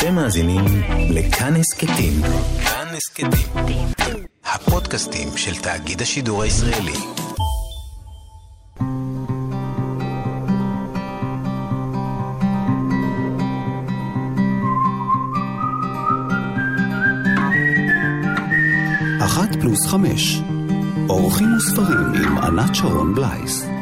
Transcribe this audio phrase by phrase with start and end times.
[0.00, 0.64] אתם מאזינים
[1.10, 2.12] לכאן הסכתים.
[2.64, 3.86] כאן הסכתים.
[4.44, 6.92] הפודקאסטים של תאגיד השידור הישראלי.
[19.24, 20.40] אחת פלוס חמש.
[21.08, 23.79] אורחים וספרים עם ענת שרון בלייס.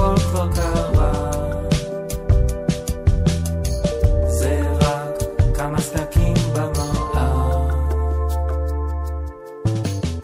[0.00, 1.12] הכל כבר קרה
[4.26, 5.22] זה רק
[5.54, 7.68] כמה סדקים במראה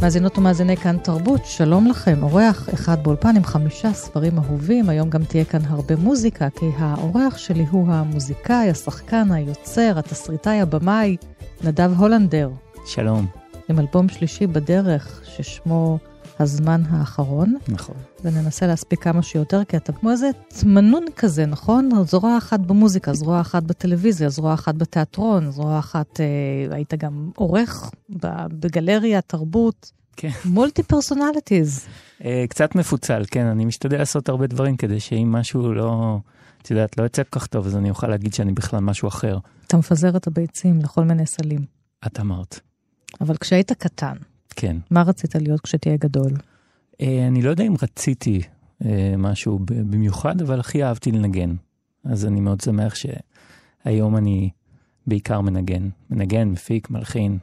[0.02, 2.22] מאזינות ומאזיני כאן תרבות, שלום לכם.
[2.22, 4.88] אורח אחד באולפן עם חמישה ספרים אהובים.
[4.88, 11.16] היום גם תהיה כאן הרבה מוזיקה, כי האורח שלי הוא המוזיקאי, השחקן, היוצר, התסריטאי, הבמאי,
[11.64, 12.50] נדב הולנדר,
[12.86, 13.26] שלום.
[13.68, 15.98] עם אלבום שלישי בדרך, ששמו
[16.38, 17.96] הזמן האחרון, נכון.
[18.24, 21.90] וננסה להספיק כמה שיותר, כי אתה כמו איזה תמנון כזה, נכון?
[22.04, 27.90] זרוע אחת במוזיקה, זרוע אחת בטלוויזיה, זרוע אחת בתיאטרון, זרוע אחת, אה, היית גם עורך
[28.50, 30.30] בגלריה, תרבות, כן.
[30.44, 31.86] מולטי פרסונליטיז.
[32.24, 36.18] אה, קצת מפוצל, כן, אני משתדל לעשות הרבה דברים כדי שאם משהו לא,
[36.62, 39.38] את יודעת, לא יוצא כל כך טוב, אז אני אוכל להגיד שאני בכלל משהו אחר.
[39.66, 41.64] אתה מפזר את הביצים לכל מיני סלים.
[42.06, 42.60] את אמרת.
[43.20, 44.16] אבל כשהיית קטן,
[44.56, 44.76] כן.
[44.90, 46.32] מה רצית להיות כשתהיה גדול?
[47.00, 48.42] אה, אני לא יודע אם רציתי
[48.84, 51.54] אה, משהו במיוחד, אבל הכי אהבתי לנגן.
[52.04, 54.50] אז אני מאוד שמח שהיום אני
[55.06, 55.88] בעיקר מנגן.
[56.10, 57.38] מנגן, מפיק, מלחין.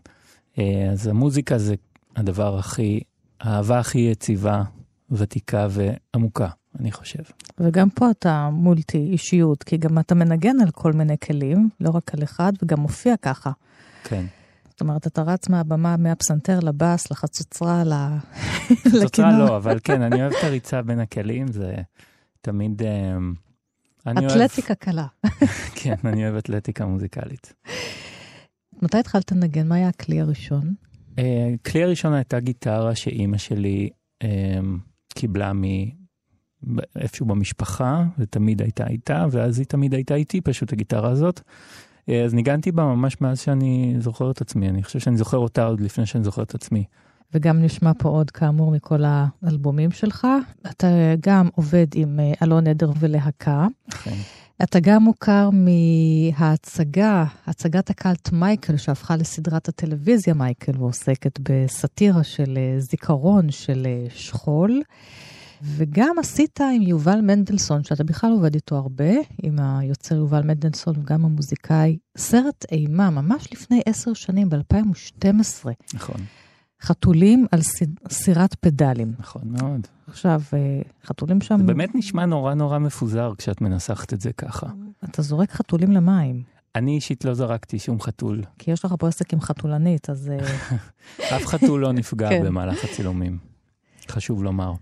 [0.59, 1.75] אה, אז המוזיקה זה
[2.15, 2.99] הדבר הכי,
[3.41, 4.63] האהבה הכי יציבה,
[5.11, 6.47] ותיקה ועמוקה,
[6.79, 7.23] אני חושב.
[7.59, 12.13] וגם פה אתה מולטי אישיות, כי גם אתה מנגן על כל מיני כלים, לא רק
[12.13, 13.51] על אחד, וגם מופיע ככה.
[14.03, 14.25] כן.
[14.73, 17.83] זאת אומרת, אתה רץ מהבמה, מהפסנתר לבאס, לחצוצרה,
[19.03, 19.31] לכינור.
[19.31, 21.75] לא, אבל כן, אני אוהב את הריצה בין הכלים, זה
[22.41, 22.81] תמיד...
[22.81, 23.17] אה,
[24.11, 25.05] אתלטיקה קלה.
[25.81, 27.53] כן, אני אוהב אתלטיקה מוזיקלית.
[28.81, 29.67] מתי התחלת לנגן?
[29.67, 30.73] מה היה הכלי הראשון?
[31.19, 33.89] אה, כלי הראשון הייתה גיטרה שאימא שלי
[34.23, 34.59] אה,
[35.13, 35.63] קיבלה מ...
[36.95, 41.41] איפשהו במשפחה, ותמיד הייתה איתה, ואז היא תמיד הייתה איתי, פשוט הגיטרה הזאת.
[42.09, 45.65] אה, אז ניגנתי בה ממש מאז שאני זוכר את עצמי, אני חושב שאני זוכר אותה
[45.65, 46.83] עוד לפני שאני זוכר את עצמי.
[47.33, 50.27] וגם נשמע פה עוד, כאמור, מכל האלבומים שלך.
[50.69, 50.87] אתה
[51.19, 53.67] גם עובד עם אה, אלון עדר ולהקה.
[53.89, 54.15] אכן.
[54.63, 62.79] אתה גם מוכר מההצגה, הצגת הקאלט מייקל, שהפכה לסדרת הטלוויזיה מייקל, ועוסקת בסאטירה של אה,
[62.79, 64.81] זיכרון של שכול.
[65.63, 69.13] וגם עשית עם יובל מנדלסון, שאתה בכלל עובד איתו הרבה,
[69.43, 75.69] עם היוצר יובל מנדלסון וגם המוזיקאי, סרט אימה, ממש לפני עשר שנים, ב-2012.
[75.93, 76.21] נכון,
[76.81, 77.59] חתולים על
[78.09, 79.13] סירת פדלים.
[79.19, 79.87] נכון מאוד.
[80.07, 84.67] עכשיו, אה, חתולים שם, זה באמת נשמע נורא נורא מפוזר כשאת מנסחת את זה ככה.
[85.05, 86.43] אתה זורק חתולים למים.
[86.75, 88.41] אני אישית לא זרקתי שום חתול.
[88.59, 90.37] כי יש לך פה עסק עם חתולנית, אז אה,
[91.37, 92.45] אף חתול לא נפגע כן.
[92.45, 93.37] במהלך הצילומים.
[94.09, 94.73] חשוב לומר.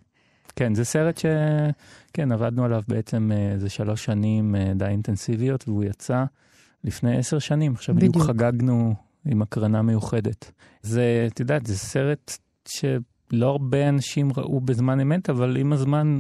[0.56, 1.26] כן, זה סרט ש...
[2.14, 6.24] כן, עבדנו עליו בעצם אה, איזה שלוש שנים אה, די אינטנסיביות, והוא יצא
[6.84, 7.74] לפני עשר שנים.
[7.74, 8.28] עכשיו בדיוק בדיוק.
[8.30, 8.96] חגגנו
[9.26, 10.52] עם הקרנה מיוחדת.
[10.82, 12.38] זה, את יודעת, זה סרט
[12.68, 16.20] שלא הרבה אנשים ראו בזמן אמת, אבל עם הזמן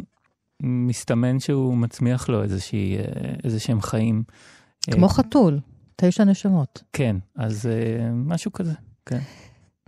[0.63, 3.03] מסתמן שהוא מצמיח לו איזושהי, אה,
[3.44, 4.23] איזה שהם חיים.
[4.91, 5.59] כמו חתול,
[5.95, 6.83] תשע נשמות.
[6.94, 7.69] כן, אז
[8.13, 8.73] משהו כזה,
[9.06, 9.19] כן.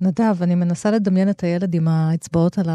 [0.02, 2.70] נדב, אני מנסה לדמיין את הילד עם האצבעות על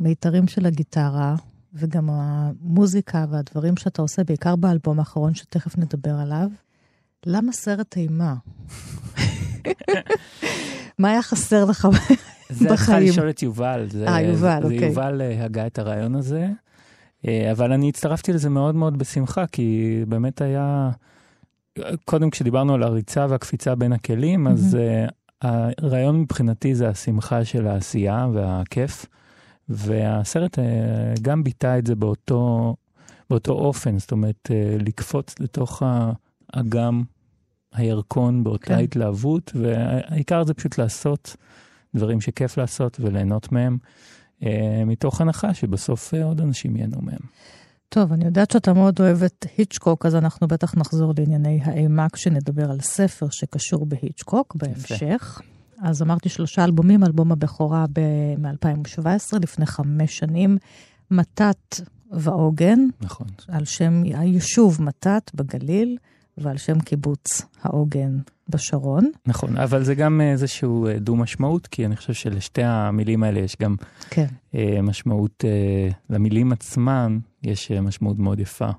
[0.00, 1.34] המיתרים של הגיטרה,
[1.74, 6.48] וגם המוזיקה והדברים שאתה עושה, בעיקר באלבום האחרון שתכף נדבר עליו.
[7.26, 8.34] למה סרט אימה?
[10.98, 11.88] מה היה חסר לך?
[12.50, 13.08] זה היה צריך בחיים.
[13.08, 13.86] לשאול את יובל.
[13.90, 14.78] זה, אה, יובל, זה, אוקיי.
[14.78, 16.48] זה יובל אה, הגה את הרעיון הזה.
[17.28, 20.90] אה, אבל אני הצטרפתי לזה מאוד מאוד בשמחה, כי באמת היה
[22.04, 24.78] קודם כשדיברנו על הריצה והקפיצה בין הכלים, אז
[25.44, 25.46] uh,
[25.82, 29.06] הרעיון מבחינתי זה השמחה של העשייה והכיף,
[29.68, 30.62] והסרט uh,
[31.22, 32.74] גם ביטא את זה באותו,
[33.30, 35.82] באותו אופן, זאת אומרת, uh, לקפוץ לתוך
[36.52, 37.02] האגם,
[37.72, 38.78] הירקון באותה כן.
[38.78, 41.36] התלהבות, והעיקר זה פשוט לעשות
[41.94, 43.78] דברים שכיף לעשות וליהנות מהם,
[44.40, 44.44] uh,
[44.86, 47.20] מתוך הנחה שבסוף עוד אנשים ייהנו מהם.
[47.88, 52.70] טוב, אני יודעת שאתה מאוד אוהב את היצ'קוק, אז אנחנו בטח נחזור לענייני האימה כשנדבר
[52.70, 55.40] על ספר שקשור בהיצ'קוק בהמשך.
[55.84, 57.84] אז אמרתי שלושה אלבומים, אלבום הבכורה
[58.38, 60.58] מ-2017, לפני חמש שנים,
[61.10, 62.78] מתת ועוגן.
[63.00, 63.26] נכון.
[63.48, 65.96] על שם היישוב מתת בגליל,
[66.38, 69.10] ועל שם קיבוץ העוגן בשרון.
[69.26, 73.76] נכון, אבל זה גם איזשהו אה, דו-משמעות, כי אני חושב שלשתי המילים האלה יש גם
[74.10, 74.26] כן.
[74.54, 78.70] אה, משמעות, אה, למילים עצמן יש משמעות מאוד יפה.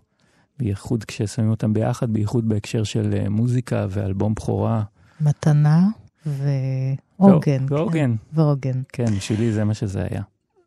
[0.59, 4.83] בייחוד כששמים אותם ביחד, בייחוד בהקשר של מוזיקה ואלבום בכורה.
[5.21, 5.87] מתנה
[6.25, 7.65] ועוגן.
[7.69, 7.91] ועוגן.
[7.93, 8.81] כן, ועוגן.
[8.93, 10.21] כן, בשבילי זה מה שזה היה.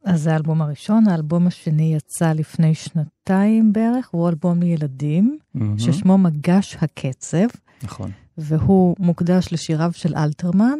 [0.04, 5.60] אז זה האלבום הראשון, האלבום השני יצא לפני שנתיים בערך, הוא אלבום לילדים, mm-hmm.
[5.78, 7.46] ששמו מגש הקצב.
[7.82, 8.10] נכון.
[8.38, 10.78] והוא מוקדש לשיריו של אלתרמן,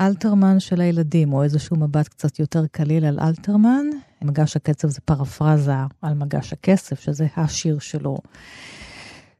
[0.00, 3.86] אלתרמן של הילדים, או איזשהו מבט קצת יותר קליל על אלתרמן.
[4.22, 8.18] מגש הקצב זה פרפרזה על מגש הכסף, שזה השיר שלו,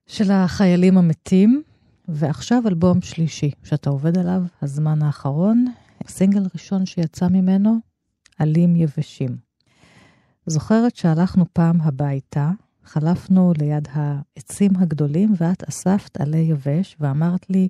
[0.06, 1.62] של החיילים המתים.
[2.08, 5.64] ועכשיו אלבום שלישי, שאתה עובד עליו, הזמן האחרון,
[6.08, 7.76] סינגל ראשון שיצא ממנו,
[8.38, 9.36] עלים יבשים.
[10.46, 12.50] זוכרת שהלכנו פעם הביתה,
[12.84, 17.68] חלפנו ליד העצים הגדולים, ואת אספת עלי יבש ואמרת לי,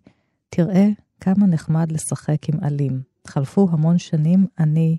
[0.48, 0.88] תראה
[1.20, 3.02] כמה נחמד לשחק עם עלים.
[3.26, 4.96] חלפו המון שנים, אני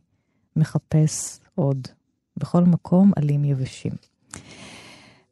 [0.56, 1.88] מחפש עוד.
[2.38, 3.92] בכל מקום עלים יבשים.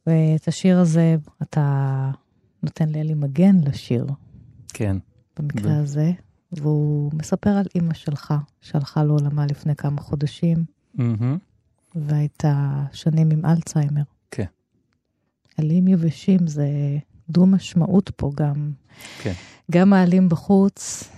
[0.08, 2.12] ואת השיר הזה אתה
[2.64, 4.06] נותן לאלי מגן לשיר.
[4.74, 4.98] כן.
[5.40, 5.82] במקרה ו...
[5.82, 6.12] הזה,
[6.52, 10.66] והוא מספר על אימא שלך, שהלכה לעולמה לפני כמה חודשים,
[10.98, 11.02] mm-hmm.
[11.96, 14.02] והייתה שנים עם אלצהיימר.
[14.32, 14.46] כן.
[15.58, 16.68] עלים יבשים זה
[17.30, 18.72] דו משמעות פה גם.
[19.22, 19.34] כן.
[19.72, 21.10] גם העלים בחוץ,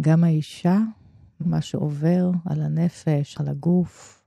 [0.00, 0.78] גם האישה,
[1.40, 4.19] מה שעובר על הנפש, על הגוף.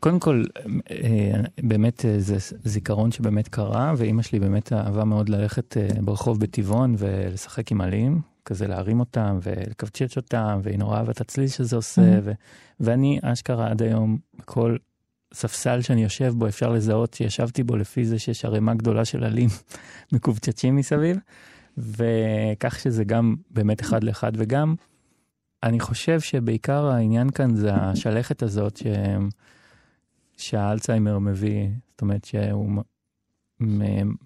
[0.00, 0.44] קודם כל,
[0.90, 6.40] אה, באמת אה, זה זיכרון שבאמת קרה, ואימא שלי באמת אהבה מאוד ללכת אה, ברחוב
[6.40, 11.76] בטבעון ולשחק עם עלים, כזה להרים אותם ולקבצ'ץ' אותם, והיא נורא אהבה את הצליל שזה
[11.76, 12.20] עושה, mm-hmm.
[12.24, 12.32] ו-
[12.80, 14.76] ואני אשכרה עד היום, כל
[15.34, 19.48] ספסל שאני יושב בו אפשר לזהות שישבתי בו לפי זה שיש ערימה גדולה של עלים
[20.12, 21.18] מקובצ'צ'ים מסביב,
[21.78, 24.74] וכך שזה גם באמת אחד לאחד, וגם
[25.62, 29.28] אני חושב שבעיקר העניין כאן זה השלכת הזאת, שהם...
[30.36, 32.82] שהאלצהיימר מביא, זאת אומרת שהוא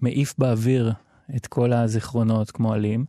[0.01, 0.93] מעיף באוויר
[1.35, 3.05] את כל הזיכרונות כמו עלים.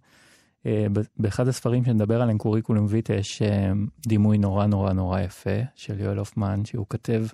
[0.66, 3.72] אה, באחד הספרים שנדבר עליהם, קוריקולום ויטה, יש אה,
[4.06, 7.26] דימוי נורא נורא נורא יפה של יואל הופמן, שהוא כותב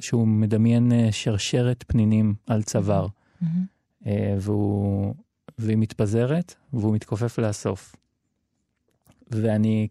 [0.00, 4.06] שהוא מדמיין אה, שרשרת פנינים על צוואר, mm-hmm.
[4.40, 5.14] והוא,
[5.58, 7.96] והיא מתפזרת, והוא מתכופף לאסוף.
[9.30, 9.88] ואני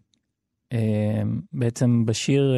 [1.52, 2.54] בעצם בשיר,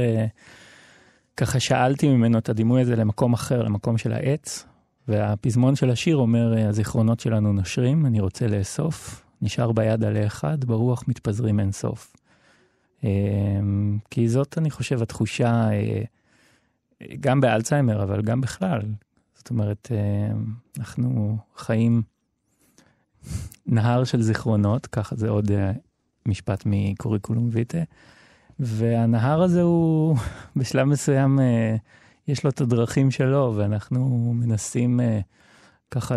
[1.36, 4.66] ככה שאלתי ממנו את הדימוי הזה למקום אחר, למקום של העץ,
[5.08, 11.04] והפזמון של השיר אומר, הזיכרונות שלנו נושרים, אני רוצה לאסוף, נשאר ביד עלה אחד, ברוח
[11.08, 12.16] מתפזרים אין סוף.
[14.10, 16.02] כי זאת, אני חושב, התחושה, אה,
[17.20, 18.80] גם באלצהיימר, אבל גם בכלל.
[19.34, 19.88] זאת אומרת,
[20.78, 22.02] אנחנו חיים
[23.66, 25.72] נהר של זיכרונות, ככה זה עוד אה,
[26.26, 27.78] משפט מקוריקולום ויטה.
[28.58, 30.16] והנהר הזה הוא
[30.56, 31.76] בשלב מסוים, אה,
[32.28, 35.20] יש לו את הדרכים שלו, ואנחנו מנסים אה,
[35.90, 36.16] ככה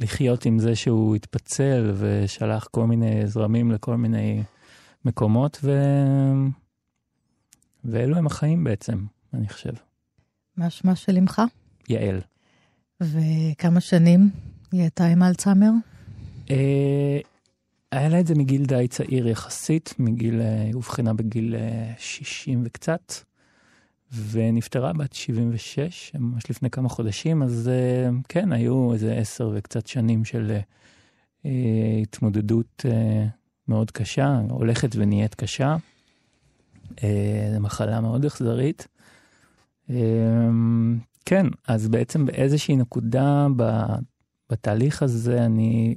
[0.00, 4.42] לחיות עם זה שהוא התפצל ושלח כל מיני זרמים לכל מיני
[5.04, 5.70] מקומות, ו...
[7.84, 9.72] ואלו הם החיים בעצם, אני חושב.
[10.56, 11.42] מה שמה של אמך?
[11.88, 12.20] יעל.
[13.00, 14.30] וכמה שנים
[14.72, 15.70] היא הייתה עם אלצהיימר?
[17.92, 21.54] היה לה את זה מגיל די צעיר יחסית, מגיל, אה, היא אובחנה בגיל
[21.98, 23.12] 60 אה, וקצת,
[24.30, 30.24] ונפטרה בת 76, ממש לפני כמה חודשים, אז אה, כן, היו איזה עשר וקצת שנים
[30.24, 30.58] של
[32.02, 32.84] התמודדות
[33.68, 35.76] מאוד קשה, הולכת ונהיית קשה.
[37.54, 38.88] זו מחלה מאוד אכזרית.
[41.24, 43.46] כן, אז בעצם באיזושהי נקודה
[44.50, 45.94] בתהליך הזה אני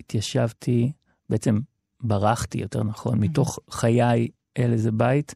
[0.00, 0.92] התיישבתי
[1.30, 1.58] בעצם
[2.00, 5.34] ברחתי, יותר נכון, מתוך חיי אל איזה בית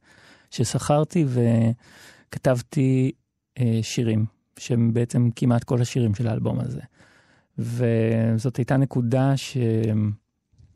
[0.50, 1.25] ששכרתי
[2.28, 3.12] וכתבתי
[3.58, 4.26] אה, שירים,
[4.58, 6.80] שהם בעצם כמעט כל השירים של האלבום הזה.
[7.58, 9.34] וזאת הייתה נקודה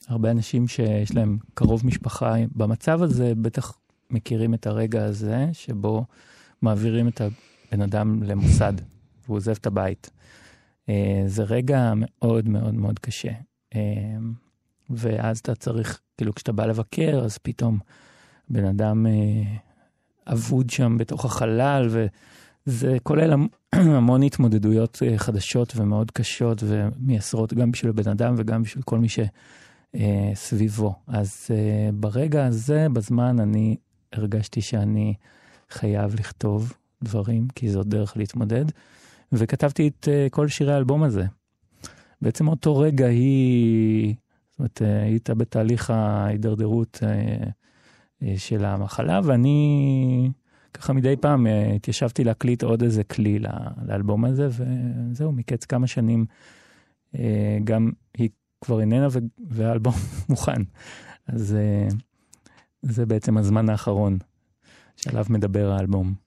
[0.08, 3.78] הרבה אנשים שיש להם קרוב משפחה במצב הזה, בטח
[4.10, 6.04] מכירים את הרגע הזה, שבו
[6.62, 8.72] מעבירים את הבן אדם למוסד,
[9.24, 10.10] והוא עוזב את הבית.
[10.88, 13.32] אה, זה רגע מאוד מאוד מאוד קשה.
[14.90, 17.78] אה, ואז אתה צריך, כאילו, כשאתה בא לבקר, אז פתאום
[18.48, 19.12] בן אדם אה,
[20.32, 23.32] אבוד שם בתוך החלל, וזה כולל
[23.72, 29.08] המון התמודדויות חדשות ומאוד קשות ומייסרות גם בשביל הבן אדם וגם בשביל כל מי
[30.34, 30.94] שסביבו.
[31.06, 31.50] אז
[31.94, 33.76] ברגע הזה, בזמן, אני
[34.12, 35.14] הרגשתי שאני
[35.70, 36.72] חייב לכתוב
[37.04, 38.64] דברים, כי זאת דרך להתמודד.
[39.32, 41.24] וכתבתי את כל שירי האלבום הזה.
[42.22, 44.14] בעצם אותו רגע היא,
[44.58, 47.46] זאת אומרת, uh, הייתה בתהליך ההידרדרות uh,
[48.22, 50.30] uh, של המחלה, ואני
[50.74, 51.46] ככה מדי פעם
[51.76, 53.38] התיישבתי להקליט עוד איזה כלי
[53.86, 56.26] לאלבום הזה, וזהו, מקץ כמה שנים
[57.64, 58.28] גם היא
[58.60, 59.06] כבר איננה
[59.48, 59.94] והאלבום
[60.28, 60.62] מוכן.
[61.26, 61.56] אז
[62.82, 64.18] זה בעצם הזמן האחרון
[64.96, 66.25] שעליו מדבר האלבום.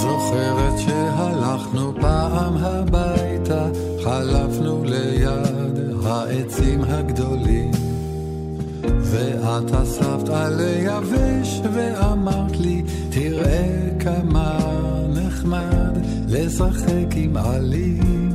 [0.00, 3.68] זוכרת שהלכנו פעם הביתה,
[4.04, 7.70] חלפנו ליד העצים הגדולים.
[8.84, 14.58] ואת אספת על יבש ואמרת לי, תראה כמה
[15.08, 18.30] נחמד לשחק עם עלים.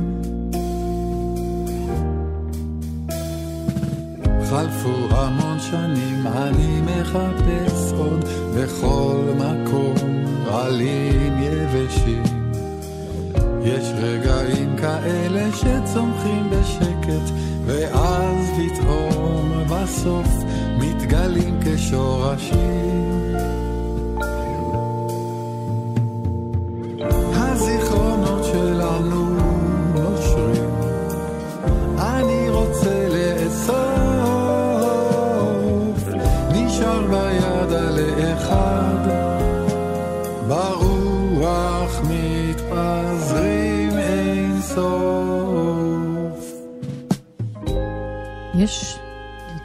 [4.50, 8.24] חלפו המון שנים, אני מחפש עוד
[8.56, 9.94] בכל מקום
[10.50, 11.35] עלים
[11.66, 12.22] יבשים.
[13.62, 17.32] יש רגעים כאלה שצומחים בשקט,
[17.64, 20.28] ואז פתאום בסוף
[20.78, 23.35] מתגלים כשורשים.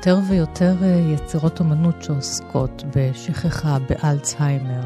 [0.01, 4.81] יותר ויותר אה, יצירות אומנות שעוסקות בשכחה, באלצהיימר.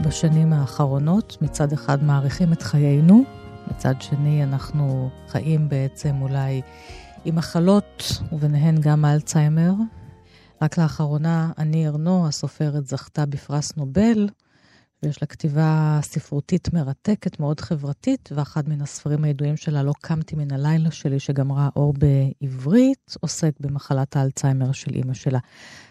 [0.00, 3.22] בשנים האחרונות, מצד אחד מעריכים את חיינו,
[3.70, 6.62] מצד שני אנחנו חיים בעצם אולי
[7.24, 9.72] עם מחלות, וביניהן גם אלצהיימר.
[10.62, 14.28] רק לאחרונה, אני ארנו, הסופרת, זכתה בפרס נובל
[15.02, 20.52] ויש לה כתיבה ספרותית מרתקת, מאוד חברתית, ואחד מן הספרים הידועים שלה, לא קמתי מן
[20.52, 25.38] הלילה שלי, שגם ראה אור בעברית, עוסק במחלת האלצהיימר של אימא שלה.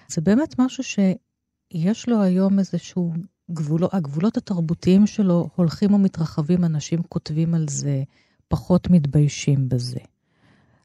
[0.08, 3.13] זה באמת משהו שיש לו היום איזשהו
[3.51, 8.04] גבולות, הגבולות התרבותיים שלו הולכים ומתרחבים, אנשים כותבים על זה,
[8.48, 10.00] פחות מתביישים בזה.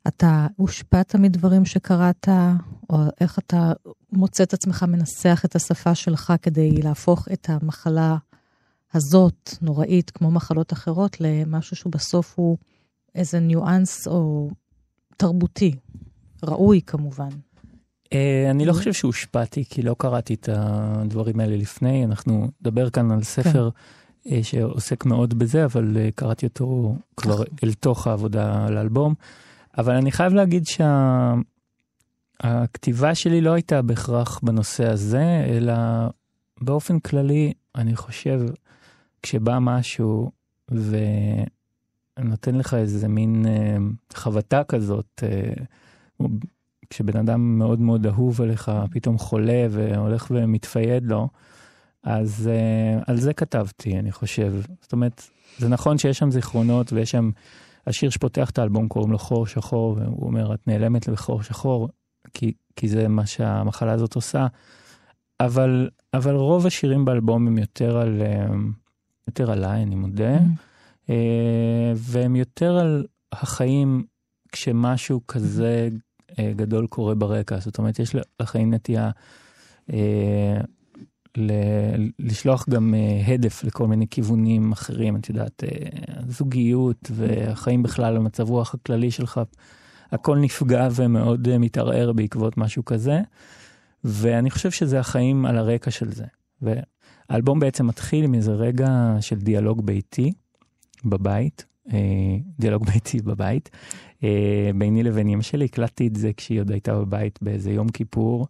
[0.09, 2.29] אתה הושפעת מדברים שקראת,
[2.91, 3.73] או איך אתה
[4.13, 8.17] מוצא את עצמך מנסח את השפה שלך כדי להפוך את המחלה
[8.95, 12.57] הזאת, נוראית, כמו מחלות אחרות, למשהו שהוא בסוף הוא
[13.15, 14.51] איזה ניואנס או
[15.17, 15.75] תרבותי,
[16.43, 17.29] ראוי כמובן.
[18.13, 22.05] אה, אני לא חושב שהושפעתי, כי לא קראתי את הדברים האלה לפני.
[22.05, 23.71] אנחנו נדבר כאן על ספר
[24.25, 24.43] כן.
[24.43, 29.15] שעוסק מאוד בזה, אבל אה, קראתי אותו כבר אל תוך העבודה על האלבום.
[29.79, 30.67] אבל אני חייב להגיד
[32.43, 33.23] שהכתיבה שה...
[33.23, 35.75] שלי לא הייתה בהכרח בנושא הזה, אלא
[36.61, 38.41] באופן כללי, אני חושב,
[39.23, 40.31] כשבא משהו
[42.19, 43.77] ונותן לך איזה מין אה,
[44.15, 45.53] חבטה כזאת, אה,
[46.91, 51.29] כשבן אדם מאוד מאוד אהוב עליך פתאום חולה והולך ומתפייד לו,
[52.03, 54.55] אז אה, על זה כתבתי, אני חושב.
[54.81, 55.23] זאת אומרת,
[55.59, 57.31] זה נכון שיש שם זיכרונות ויש שם
[57.87, 61.89] השיר שפותח את האלבום קוראים לו חור שחור, והוא אומר, את נעלמת בחור שחור,
[62.35, 64.47] כי, כי זה מה שהמחלה הזאת עושה.
[65.41, 68.47] אבל, אבל רוב השירים באלבום הם יותר על, אה,
[69.29, 71.13] יותר עליי, אני מודה, mm-hmm.
[71.97, 74.05] והם יותר על החיים
[74.53, 75.89] כשמשהו כזה
[76.39, 77.59] אה, גדול קורה ברקע.
[77.59, 79.11] זאת אומרת, יש לחיים נטייה
[81.37, 88.17] ל- לשלוח גם uh, הדף לכל מיני כיוונים אחרים, את יודעת, uh, זוגיות והחיים בכלל,
[88.17, 89.41] המצב רוח הכללי שלך,
[90.13, 93.21] הכל נפגע ומאוד uh, מתערער בעקבות משהו כזה,
[94.05, 96.25] ואני חושב שזה החיים על הרקע של זה.
[97.29, 100.33] האלבום בעצם מתחיל עם איזה רגע של דיאלוג ביתי
[101.05, 101.99] בבית, אה,
[102.59, 103.71] דיאלוג ביתי בבית,
[104.25, 108.47] אה, ביני לבין אמא שלי, הקלטתי את זה כשהיא עוד הייתה בבית באיזה יום כיפור,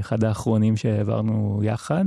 [0.00, 2.04] אחד האחרונים שהעברנו יחד,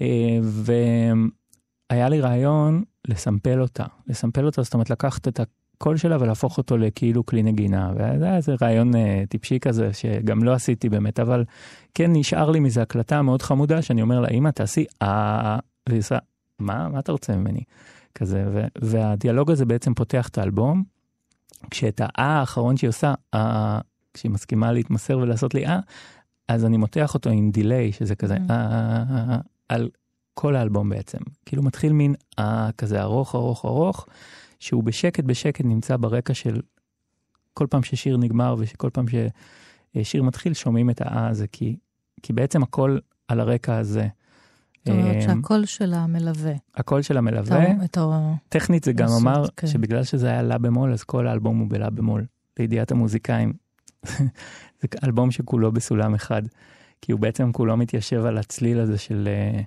[0.00, 6.58] אה, והיה לי רעיון לסמפל אותה, לסמפל אותה, זאת אומרת לקחת את הקול שלה ולהפוך
[6.58, 11.20] אותו לכאילו כלי נגינה, וזה היה איזה רעיון אה, טיפשי כזה, שגם לא עשיתי באמת,
[11.20, 11.44] אבל
[11.94, 15.58] כן נשאר לי מזה הקלטה מאוד חמודה, שאני אומר לה, אמא, תעשי אה,
[16.58, 17.60] מה, מה אתה רוצה ממני?
[18.14, 20.82] כזה, ו- והדיאלוג הזה בעצם פותח את האלבום,
[21.70, 23.80] כשאת האה האחרון שהיא עושה, אה,
[24.14, 25.80] כשהיא מסכימה להתמסר ולעשות לי אה,
[26.48, 28.50] אז אני מותח אותו עם דיליי, שזה כזה Mm.
[28.50, 29.38] אה, אה, אה,
[29.68, 29.88] על
[30.34, 31.18] כל האלבום בעצם.
[31.46, 32.14] כאילו מתחיל מין
[32.78, 34.06] כזה ארוך ארוך ארוך,
[34.58, 36.60] שהוא בשקט בשקט נמצא ברקע של
[37.54, 39.04] כל פעם ששיר נגמר וכל פעם
[39.96, 41.76] ששיר מתחיל שומעים את האה הזה, כי,
[42.22, 44.08] כי בעצם הכל על הרקע הזה.
[44.78, 46.52] זאת אומרת אה, שהקול שלה מלווה.
[46.74, 47.02] הקול
[47.84, 48.34] את ה...
[48.48, 49.66] טכנית זה גם אמר כן.
[49.66, 52.24] שבגלל שזה היה לה במול, אז כל האלבום הוא בלה במול.
[52.58, 53.52] לידיעת המוזיקאים,
[54.80, 56.42] זה אלבום שכולו בסולם אחד,
[57.02, 59.60] כי הוא בעצם כולו מתיישב על הצליל הזה של, אה,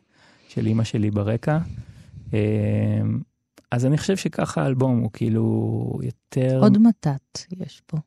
[0.47, 1.57] של אימא שלי ברקע.
[2.33, 2.39] אה,
[3.71, 6.59] אז אני חושב שככה האלבום הוא כאילו יותר...
[6.61, 7.97] עוד מתת יש פה.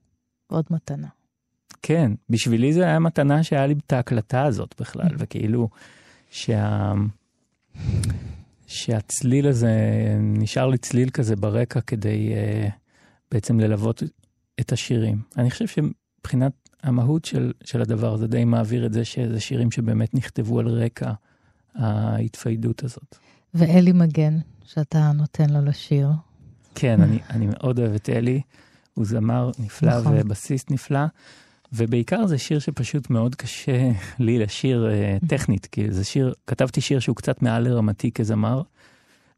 [0.46, 1.08] עוד מתנה.
[1.82, 5.14] כן, בשבילי זה היה מתנה שהיה לי את ההקלטה הזאת בכלל, Mm.
[5.18, 5.68] וכאילו
[6.30, 6.92] שה...
[8.66, 9.72] שהצליל הזה,
[10.20, 12.70] נשאר לי צליל כזה ברקע כדי uh,
[13.30, 14.02] בעצם ללוות
[14.60, 15.22] את השירים.
[15.36, 20.14] אני חושב שמבחינת המהות של, של הדבר הזה די מעביר את זה שזה שירים שבאמת
[20.14, 21.12] נכתבו על רקע
[21.74, 23.16] ההתפיידות הזאת.
[23.54, 26.08] ואלי מגן, שאתה נותן לו לשיר.
[26.74, 28.40] כן, אני, אני מאוד אוהב את אלי,
[28.94, 30.16] הוא זמר נפלא נכון.
[30.16, 31.04] ובסיסט נפלא,
[31.72, 34.88] ובעיקר זה שיר שפשוט מאוד קשה לי לשיר
[35.22, 38.62] uh, טכנית, כי זה שיר, כתבתי שיר שהוא קצת מעל לרמתי כזמר,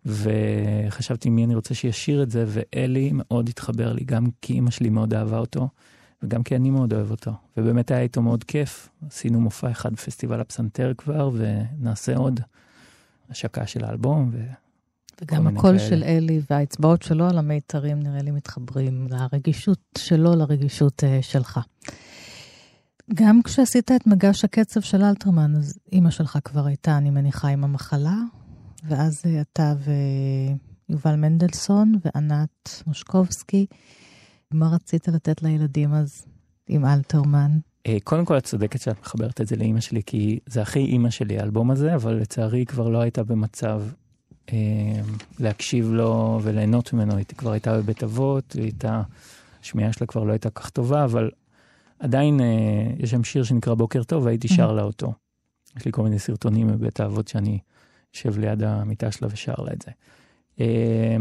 [0.06, 4.90] וחשבתי מי אני רוצה שישיר את זה, ואלי מאוד התחבר לי, גם כי אימא שלי
[4.90, 5.68] מאוד אהבה אותו,
[6.26, 10.40] וגם כי אני מאוד אוהב אותו, ובאמת היה איתו מאוד כיף, עשינו מופע אחד בפסטיבל
[10.40, 12.40] הפסנתר כבר, ונעשה עוד
[13.30, 14.46] השקה של האלבום, ו...
[15.20, 15.88] וגם הקול כאלה.
[15.88, 21.60] של אלי והאצבעות שלו על המיתרים נראה לי מתחברים לרגישות שלו, לרגישות uh, שלך.
[23.14, 27.64] גם כשעשית את מגש הקצב של אלתרמן, אז אימא שלך כבר הייתה, אני מניחה, עם
[27.64, 28.16] המחלה,
[28.88, 29.74] ואז uh, אתה
[30.88, 33.66] ויובל מנדלסון וענת מושקובסקי.
[34.54, 36.26] מה רצית לתת לילדים אז
[36.68, 37.50] עם אלתרמן?
[37.86, 41.10] אה, קודם כל את צודקת שאת מחברת את זה לאימא שלי, כי זה הכי אימא
[41.10, 43.82] שלי האלבום הזה, אבל לצערי היא כבר לא הייתה במצב
[44.52, 44.56] אה,
[45.38, 49.02] להקשיב לו וליהנות ממנו, היא כבר הייתה בבית אבות, היא הייתה,
[49.62, 51.30] השמיעה שלה כבר לא הייתה כך טובה, אבל
[51.98, 52.46] עדיין אה,
[52.98, 55.12] יש שם שיר שנקרא בוקר טוב, והייתי שר לה אותו.
[55.76, 57.58] יש לי כל מיני סרטונים בבית האבות שאני
[58.14, 59.90] יושב ליד המיטה שלה ושר לה את זה.
[60.60, 61.16] אה,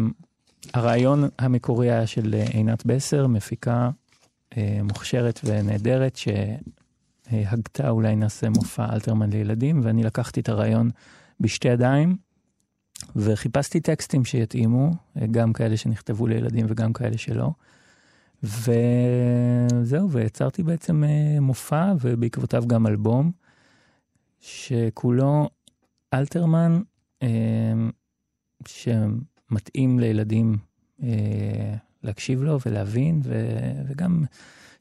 [0.73, 3.89] הרעיון המקורי היה של אה, עינת בסר, מפיקה
[4.58, 10.89] אה, מוכשרת ונהדרת, שהגתה אולי נעשה מופע אלתרמן לילדים, ואני לקחתי את הרעיון
[11.39, 12.17] בשתי ידיים,
[13.15, 17.51] וחיפשתי טקסטים שיתאימו, אה, גם כאלה שנכתבו לילדים וגם כאלה שלא.
[18.43, 21.04] וזהו, ויצרתי בעצם
[21.41, 23.32] מופע, ובעקבותיו גם אלבום,
[24.39, 25.49] שכולו
[26.13, 26.82] אלתרמן,
[27.23, 27.28] אה,
[29.49, 30.58] שמתאים לילדים
[31.03, 33.47] אה, להקשיב לו ולהבין, ו,
[33.89, 34.23] וגם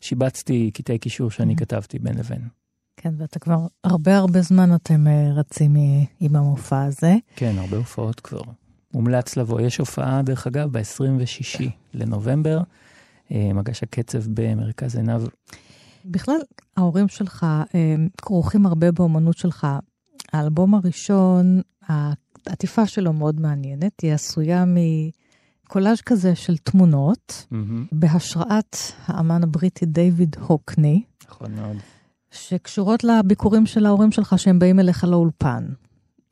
[0.01, 1.57] שיבצתי קטעי קישור שאני Mhm.
[1.59, 2.49] כתבתי בין לבין.
[2.97, 5.83] כן, ואתה כבר הרבה הרבה זמן אתם אה, רצים אה,
[6.21, 7.15] עם המופע הזה.
[7.37, 8.41] כן, הרבה הופעות כבר.
[8.95, 9.61] מומלץ לבוא.
[9.61, 11.63] יש הופעה, דרך אגב, ב-26
[11.95, 12.61] לנובמבר,
[13.33, 15.23] אה, מגש הקצב במרכז עיניו.
[16.05, 16.37] בכלל,
[16.77, 17.47] ההורים שלך
[18.23, 19.67] כרוכים הרבה באומנות שלך.
[20.33, 21.61] האלבום הראשון,
[22.47, 24.65] העטיפה שלו מאוד מעניינת, היא עשויה
[25.67, 28.77] מקולאז' כזה של תמונות, מהמם, בהשראת
[29.07, 31.77] האמן הבריטי דיוויד הוקני, נכון מאוד.
[32.31, 35.65] שקשורות לביקורים של ההורים שלך שהם באים אליך לאולפן.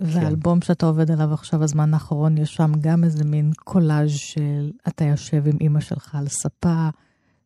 [0.01, 5.05] והאלבום שאתה עובד עליו עכשיו, הזמן האחרון, יש שם גם איזה מין קולאז' של אתה
[5.05, 6.89] יושב עם אימא שלך על ספה,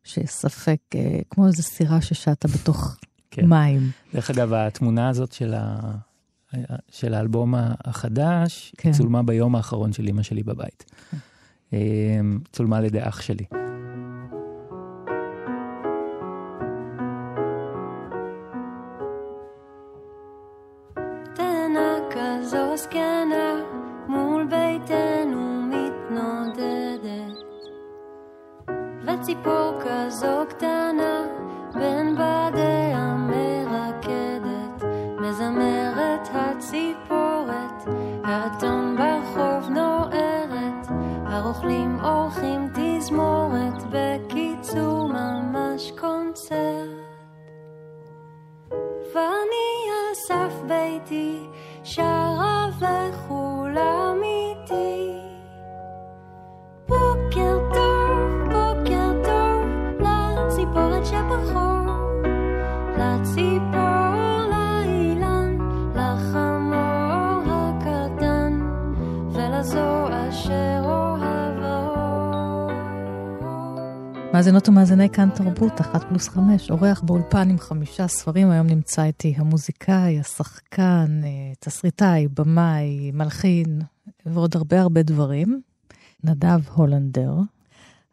[0.03, 2.97] שספק, אה, כמו איזה סירה ששטה בתוך
[3.31, 3.45] כן.
[3.45, 3.91] מים.
[4.13, 5.79] דרך אגב, התמונה הזאת של, ה...
[6.91, 8.91] של האלבום החדש, כן.
[8.91, 8.97] כן.
[8.97, 10.85] צולמה ביום האחרון של אימא שלי בבית.
[11.73, 11.79] אה,
[12.51, 13.45] צולמה על ידי אח שלי.
[51.09, 51.39] ביתי,
[51.83, 52.26] שרה
[74.37, 79.33] מאזינות ומאזיני כאן תרבות, אחת פלוס חמש, אורח באולפן עם חמישה ספרים, היום נמצא איתי
[79.37, 83.81] המוזיקאי, השחקן, אה, תסריטאי, במאי, מלחין,
[84.25, 85.61] ועוד הרבה הרבה דברים.
[86.23, 87.33] נדב הולנדר.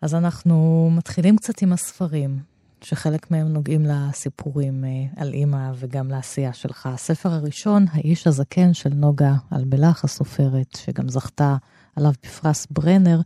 [0.02, 2.38] אז אנחנו מתחילים קצת עם הספרים,
[2.80, 6.86] שחלק מהם נוגעים לסיפורים אה, על אימא וגם לעשייה שלך.
[6.86, 11.56] הספר הראשון, האיש הזקן של נוגה אלבלח, הסופרת, שגם זכתה
[11.96, 13.20] עליו בפרס ברנר,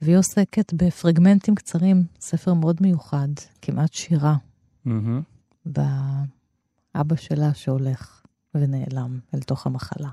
[0.00, 3.28] והיא עוסקת בפרגמנטים קצרים, ספר מאוד מיוחד,
[3.62, 4.36] כמעט שירה,
[4.84, 5.22] מהמם.
[5.66, 8.22] באבא שלה שהולך
[8.54, 10.08] ונעלם אל תוך המחלה.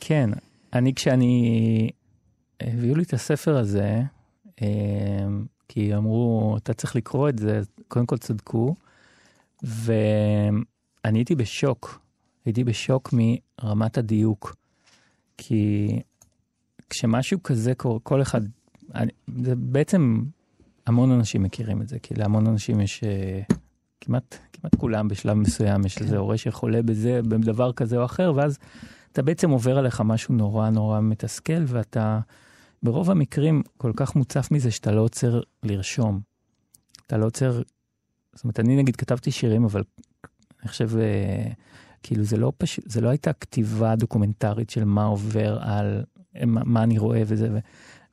[0.00, 0.30] כן,
[0.72, 1.90] אני כשאני...
[2.60, 4.02] הביאו לי את הספר הזה,
[4.62, 5.26] אה,
[5.68, 8.74] כי אמרו, אתה צריך לקרוא את זה, קודם כל צדקו,
[9.62, 12.00] ואני הייתי בשוק,
[12.44, 14.56] הייתי בשוק מרמת הדיוק,
[15.38, 15.88] כי
[16.90, 18.40] כשמשהו כזה קורה, כל אחד,
[18.94, 20.22] אני, זה בעצם,
[20.86, 23.40] המון אנשים מכירים את זה, כי להמון אנשים יש, אה,
[24.00, 28.58] כמעט, כמעט כולם בשלב מסוים, יש איזה הורה שחולה בזה, בדבר כזה או אחר, ואז
[29.12, 32.20] אתה בעצם עובר עליך משהו נורא נורא מתסכל, ואתה
[32.82, 36.20] ברוב המקרים כל כך מוצף מזה שאתה לא עוצר לרשום.
[37.06, 37.62] אתה לא עוצר,
[38.34, 39.82] זאת אומרת, אני נגיד כתבתי שירים, אבל
[40.62, 41.50] אני חושב, אה,
[42.02, 46.04] כאילו זה לא פשוט, זה לא הייתה כתיבה דוקומנטרית של מה עובר על,
[46.46, 47.58] מה, מה אני רואה וזה, ו,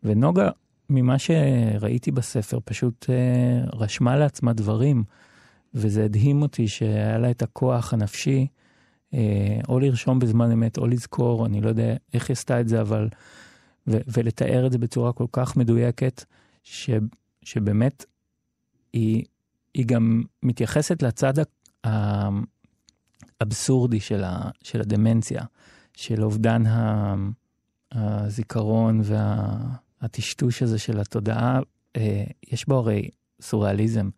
[0.03, 0.49] ונוגה,
[0.89, 5.03] ממה שראיתי בספר, פשוט אה, רשמה לעצמה דברים,
[5.73, 8.47] וזה הדהים אותי שהיה לה את הכוח הנפשי.
[9.13, 12.81] אה, או לרשום בזמן אמת, או לזכור, אני לא יודע איך היא עשתה את זה,
[12.81, 13.09] אבל...
[13.87, 16.23] ו- ולתאר את זה בצורה כל כך מדויקת,
[16.63, 16.89] ש-
[17.43, 18.05] שבאמת
[18.93, 19.23] היא,
[19.73, 21.33] היא גם מתייחסת לצד
[23.41, 25.41] האבסורדי של, ה- של הדמנציה,
[25.93, 26.63] של אובדן
[27.91, 29.01] הזיכרון
[30.01, 31.59] והטשטוש הזה של התודעה.
[31.97, 33.09] אה, יש בו הרי
[33.41, 34.09] סוריאליזם,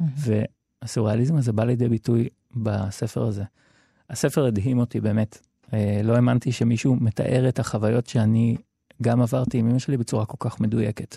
[0.00, 3.44] והסוריאליזם הזה בא לידי ביטוי בספר הזה.
[4.10, 5.38] הספר הדהים אותי באמת.
[5.72, 8.56] אה, לא האמנתי שמישהו מתאר את החוויות שאני
[9.02, 11.16] גם עברתי עם אמא שלי בצורה כל כך מדויקת.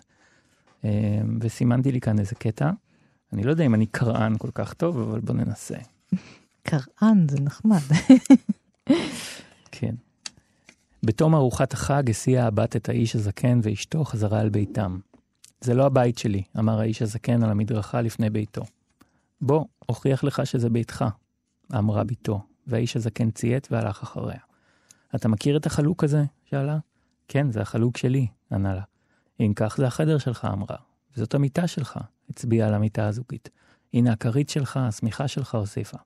[0.85, 2.71] אה, וסימנתי לי כאן איזה קטע.
[3.33, 5.77] אני לא יודע אם אני קראן כל כך טוב, אבל בוא ננסה.
[6.69, 7.81] קראן, זה נחמד.
[9.71, 9.95] כן.
[11.03, 14.99] בתום ארוחת החג הסיעה הבת את האיש הזקן ואשתו חזרה אל ביתם.
[15.61, 18.61] זה לא הבית שלי, אמר האיש הזקן על המדרכה לפני ביתו.
[19.41, 21.05] בוא, אוכיח לך שזה ביתך,
[21.77, 24.39] אמרה בתו, והאיש הזקן ציית והלך אחריה.
[25.15, 26.23] אתה מכיר את החלוק הזה?
[26.45, 26.77] שאלה.
[27.27, 28.83] כן, זה החלוק שלי, ענה לה.
[29.39, 30.77] אם כך זה החדר שלך, אמרה.
[31.15, 33.49] וזאת המיטה שלך, הצביעה על המיטה הזוגית.
[33.93, 35.97] הנה הכרית שלך, השמיכה שלך, הוסיפה.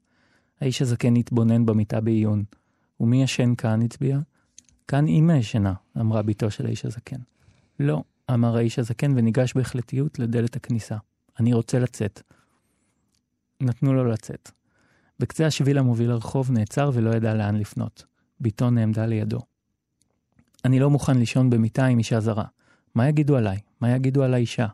[0.61, 2.43] האיש הזקן התבונן במיטה בעיון.
[2.99, 3.81] ומי ישן כאן?
[3.81, 4.19] הצביע.
[4.87, 7.19] כאן אמא ישנה, אמרה בתו של האיש הזקן.
[7.79, 10.97] לא, אמר האיש הזקן וניגש בהחלטיות לדלת הכניסה.
[11.39, 12.21] אני רוצה לצאת.
[13.61, 14.51] נתנו לו לצאת.
[15.19, 18.05] בקצה השביל המוביל לרחוב נעצר ולא ידע לאן לפנות.
[18.41, 19.39] בתו נעמדה לידו.
[20.65, 22.45] אני לא מוכן לישון במיטה עם אישה זרה.
[22.95, 23.59] מה יגידו עליי?
[23.81, 24.67] מה יגידו על האישה?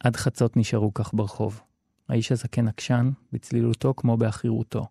[0.00, 1.60] עד חצות נשארו כך ברחוב.
[2.08, 4.86] האיש הזקן עקשן, בצלילותו כמו בעכירותו.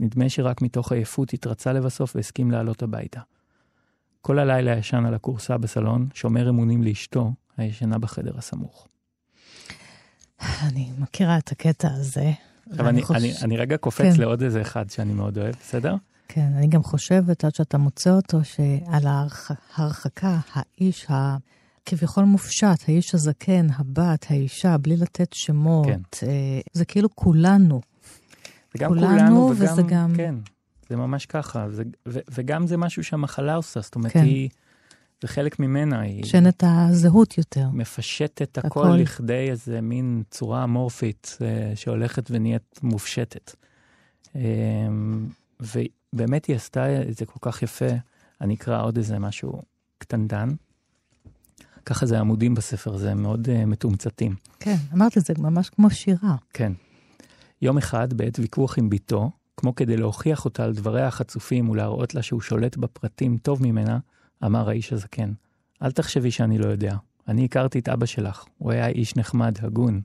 [0.00, 3.20] נדמה שרק מתוך עייפות התרצה לבסוף והסכים לעלות הביתה.
[4.26, 8.86] כל הלילה ישן על הכורסה בסלון, שומר אמונים לאשתו, הישנה בחדר הסמוך.
[10.62, 12.32] אני מכירה את הקטע הזה.
[12.70, 14.20] עכשיו אני, חוש- אני, אני רגע קופץ כן.
[14.20, 15.94] לעוד איזה אחד שאני מאוד אוהב, בסדר?
[16.28, 23.14] כן, אני גם חושבת, עד שאתה מוצא אותו, שעל ההרח- ההרחקה, האיש הכביכול מופשט, האיש
[23.14, 26.00] הזקן, הבת, האישה, בלי לתת שמות, כן.
[26.26, 27.80] אה, זה כאילו כולנו.
[28.74, 30.34] זה גם כולנו, כולנו, וזה וגם, גם- כן,
[30.88, 34.22] זה ממש ככה, זה, ו, וגם זה משהו שהמחלה עושה, זאת אומרת, כן.
[34.22, 34.48] היא,
[35.22, 37.68] זה חלק ממנה, היא שאין את הזהות יותר.
[37.72, 38.96] מפשטת הכל, הכל.
[38.96, 43.54] לכדי איזה מין צורה אמורפית אה, שהולכת ונהיית מופשטת.
[44.36, 44.42] אה,
[45.60, 47.88] ובאמת היא עשתה את זה כל כך יפה,
[48.40, 49.62] אני אקרא עוד איזה משהו
[49.98, 50.54] קטנטן.
[51.86, 54.34] ככה זה עמודים בספר, זה מאוד uh, מתומצתים.
[54.60, 56.36] כן, אמרת את זה ממש כמו שירה.
[56.52, 56.72] כן.
[57.62, 62.22] יום אחד, בעת ויכוח עם בתו, כמו כדי להוכיח אותה על דבריה החצופים ולהראות לה
[62.22, 63.98] שהוא שולט בפרטים טוב ממנה,
[64.44, 65.32] אמר האיש הזקן,
[65.82, 66.96] אל תחשבי שאני לא יודע.
[67.28, 70.00] אני הכרתי את אבא שלך, הוא היה איש נחמד, הגון.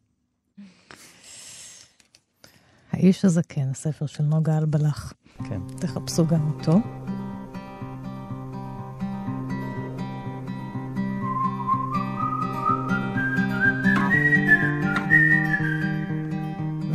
[2.92, 5.14] האיש הזקן, הספר של נוגה אלבלח.
[5.50, 5.62] כן.
[5.80, 6.80] תחפשו גם אותו.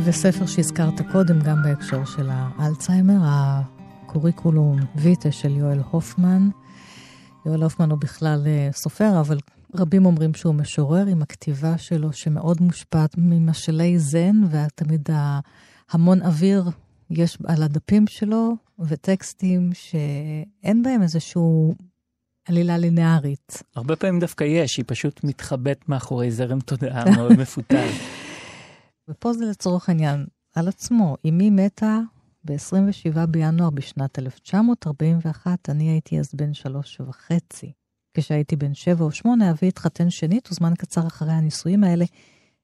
[0.05, 6.49] וספר שהזכרת קודם, גם בהקשר של האלצהיימר, הקוריקולום ויטה של יואל הופמן.
[7.45, 9.37] יואל הופמן הוא בכלל אה, סופר, אבל
[9.75, 15.09] רבים אומרים שהוא משורר עם הכתיבה שלו, שמאוד מושפעת ממשלי זן, ותמיד
[15.91, 16.63] המון אוויר
[17.09, 21.75] יש על הדפים שלו, וטקסטים שאין בהם איזשהו
[22.47, 23.63] עלילה לינארית.
[23.75, 27.89] הרבה פעמים דווקא יש, היא פשוט מתחבאת מאחורי זרם תודעה מאוד מפותל.
[29.09, 31.15] ופה זה לצורך העניין על עצמו.
[31.29, 31.99] אמי מתה
[32.43, 37.71] ב-27 בינואר בשנת 1941, אני הייתי אז בן שלוש וחצי.
[38.13, 42.05] כשהייתי בן שבע או שמונה, אבי התחתן שנית, וזמן קצר אחרי הנישואים האלה,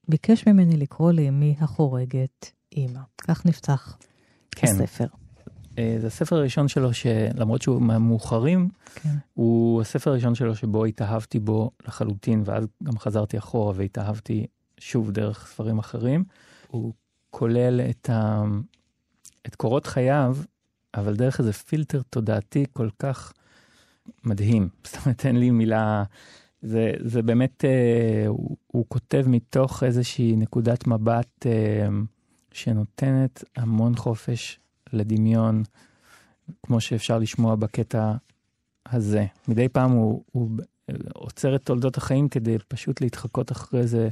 [0.07, 2.99] ביקש ממני לקרוא לאמי החורגת אימא.
[3.17, 3.97] כך נפתח
[4.51, 4.67] כן.
[4.67, 5.07] הספר.
[5.77, 9.15] אה, זה הספר הראשון שלו, שלמרות שהוא מהמאוחרים, כן.
[9.33, 14.47] הוא הספר הראשון שלו שבו התאהבתי בו לחלוטין, ואז גם חזרתי אחורה והתאהבתי
[14.81, 16.23] שוב דרך ספרים אחרים.
[16.67, 16.93] הוא
[17.29, 18.41] כולל את, ה...
[19.47, 20.37] את קורות חייו,
[20.93, 23.33] אבל דרך איזה פילטר תודעתי כל כך
[24.23, 24.69] מדהים.
[24.85, 26.03] זאת אומרת, אין לי מילה...
[26.61, 31.87] זה, זה באמת, אה, הוא, הוא כותב מתוך איזושהי נקודת מבט אה,
[32.51, 34.59] שנותנת המון חופש
[34.93, 35.63] לדמיון,
[36.63, 38.13] כמו שאפשר לשמוע בקטע
[38.85, 39.25] הזה.
[39.47, 40.49] מדי פעם הוא, הוא
[41.13, 44.09] עוצר את תולדות החיים כדי פשוט להתחקות אחרי איזה,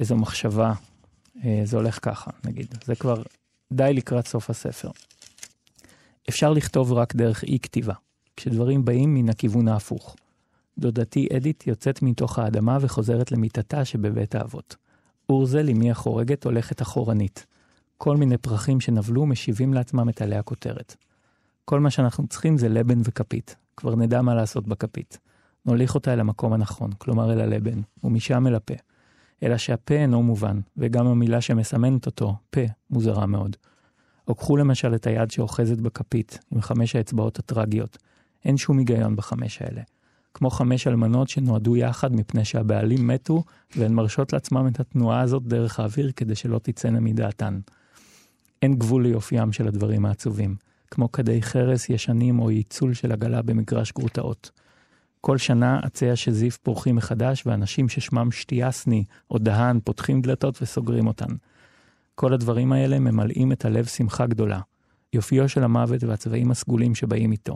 [0.00, 0.72] איזו מחשבה.
[1.44, 2.74] אה, זה הולך ככה, נגיד.
[2.84, 3.22] זה כבר
[3.72, 4.90] די לקראת סוף הספר.
[6.28, 7.94] אפשר לכתוב רק דרך אי כתיבה,
[8.36, 10.16] כשדברים באים מן הכיוון ההפוך.
[10.78, 14.76] דודתי אדית יוצאת מתוך האדמה וחוזרת למיטתה שבבית האבות.
[15.28, 17.46] אורזל, אמי החורגת, הולכת אחורנית.
[17.98, 20.96] כל מיני פרחים שנבלו משיבים לעצמם את עלי הכותרת.
[21.64, 23.56] כל מה שאנחנו צריכים זה לבן וכפית.
[23.76, 25.18] כבר נדע מה לעשות בכפית.
[25.66, 28.74] נוליך אותה אל המקום הנכון, כלומר אל הלבן, ומשם אל הפה.
[29.42, 33.56] אלא שהפה אינו מובן, וגם המילה שמסמנת אותו, פה, מוזרה מאוד.
[34.28, 37.98] או קחו למשל את היד שאוחזת בכפית, עם חמש האצבעות הטרגיות.
[38.44, 39.82] אין שום היגיון בחמש האלה.
[40.34, 43.44] כמו חמש אלמנות שנועדו יחד מפני שהבעלים מתו,
[43.76, 47.60] והן מרשות לעצמם את התנועה הזאת דרך האוויר כדי שלא תצאנה מדעתן.
[48.62, 50.56] אין גבול ליופיים של הדברים העצובים,
[50.90, 54.50] כמו כדי חרס ישנים או ייצול של עגלה במגרש גרוטאות.
[55.20, 61.34] כל שנה עצי השזיף פורחים מחדש, ואנשים ששמם שטיאסני או דהן פותחים דלתות וסוגרים אותן.
[62.14, 64.60] כל הדברים האלה ממלאים את הלב שמחה גדולה.
[65.12, 67.54] יופיו של המוות והצבעים הסגולים שבאים איתו.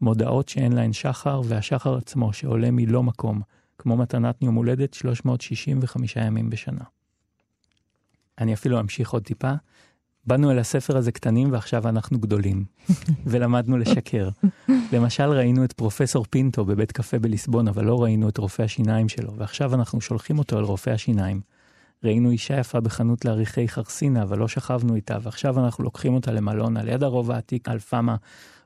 [0.00, 3.40] מודעות שאין להן שחר, והשחר עצמו שעולה מלא מקום,
[3.78, 6.84] כמו מתנת יום הולדת 365 ימים בשנה.
[8.38, 9.52] אני אפילו אמשיך עוד טיפה.
[10.26, 12.64] באנו אל הספר הזה קטנים ועכשיו אנחנו גדולים,
[13.26, 14.28] ולמדנו לשקר.
[14.92, 19.36] למשל ראינו את פרופסור פינטו בבית קפה בליסבון, אבל לא ראינו את רופא השיניים שלו,
[19.36, 21.40] ועכשיו אנחנו שולחים אותו אל רופא השיניים.
[22.04, 26.76] ראינו אישה יפה בחנות לעריכי חרסינה, אבל לא שכבנו איתה, ועכשיו אנחנו לוקחים אותה למלון
[26.76, 28.16] על יד הרובע העתיק אלפמה,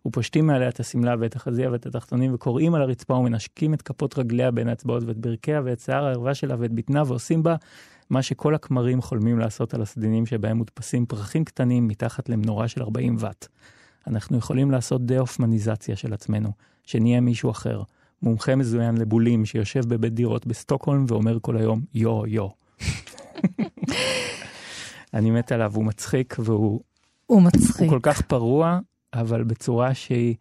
[0.07, 4.51] ופושטים מעליה את השמלה ואת החזייה ואת התחתונים, וקוראים על הרצפה ומנשקים את כפות רגליה
[4.51, 7.57] בין האצבעות ואת ברכיה ואת שיער הערווה שלה ואת בטנה, ועושים בה
[8.11, 13.17] מה שכל הכמרים חולמים לעשות על הסדינים שבהם מודפסים פרחים קטנים מתחת למנורה של 40
[13.19, 13.49] ואט.
[14.07, 17.83] אנחנו יכולים לעשות דה-הופמניזציה של עצמנו, שנהיה מישהו אחר,
[18.23, 22.49] מומחה מזוין לבולים שיושב בבית דירות בסטוקהולם ואומר כל היום יו יו.
[25.15, 26.81] אני מת עליו, הוא מצחיק והוא
[27.27, 27.81] הוא מצחיק.
[27.81, 28.79] הוא כל כך פרוע,
[29.15, 30.35] אבל בצורה שהיא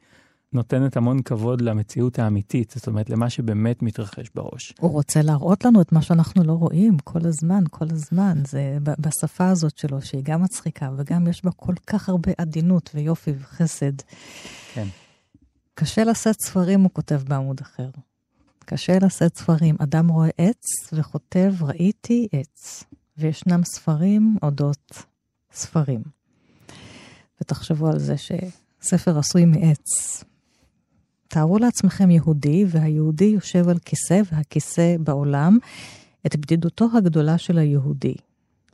[0.53, 4.73] נותנת המון כבוד למציאות האמיתית, זאת אומרת, למה שבאמת מתרחש בראש.
[4.79, 8.43] הוא רוצה להראות לנו את מה שאנחנו לא רואים כל הזמן, כל הזמן.
[8.47, 13.31] זה בשפה הזאת שלו, שהיא גם מצחיקה וגם יש בה כל כך הרבה עדינות ויופי
[13.39, 13.93] וחסד.
[14.73, 14.87] כן.
[15.75, 17.89] קשה לשאת ספרים, הוא כותב בעמוד אחר.
[18.65, 19.75] קשה לשאת ספרים.
[19.79, 22.83] אדם רואה עץ וכותב, ראיתי עץ.
[23.17, 25.03] וישנם ספרים אודות
[25.53, 26.01] ספרים.
[27.41, 30.23] ותחשבו על זה שספר עשוי מעץ.
[31.33, 35.57] תארו לעצמכם יהודי, והיהודי יושב על כיסא, והכיסא בעולם,
[36.25, 38.15] את בדידותו הגדולה של היהודי.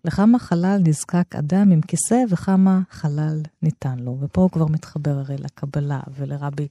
[0.06, 4.18] לכמה חלל נזקק אדם עם כיסא וכמה חלל ניתן לו.
[4.20, 6.68] ופה הוא כבר מתחבר הרי לקבלה ולרבי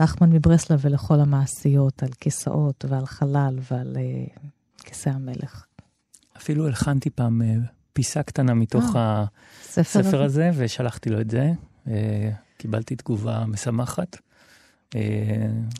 [0.00, 4.38] נחמן מברסלב ולכל המעשיות על כיסאות ועל חלל ועל uh,
[4.84, 5.64] כיסא המלך.
[6.36, 7.54] אפילו הלחנתי פעם אה,
[7.92, 9.24] פיסה קטנה מתוך אה,
[9.76, 11.52] הספר הזה, ושלחתי לו את זה.
[11.88, 14.16] אה, קיבלתי תגובה משמחת,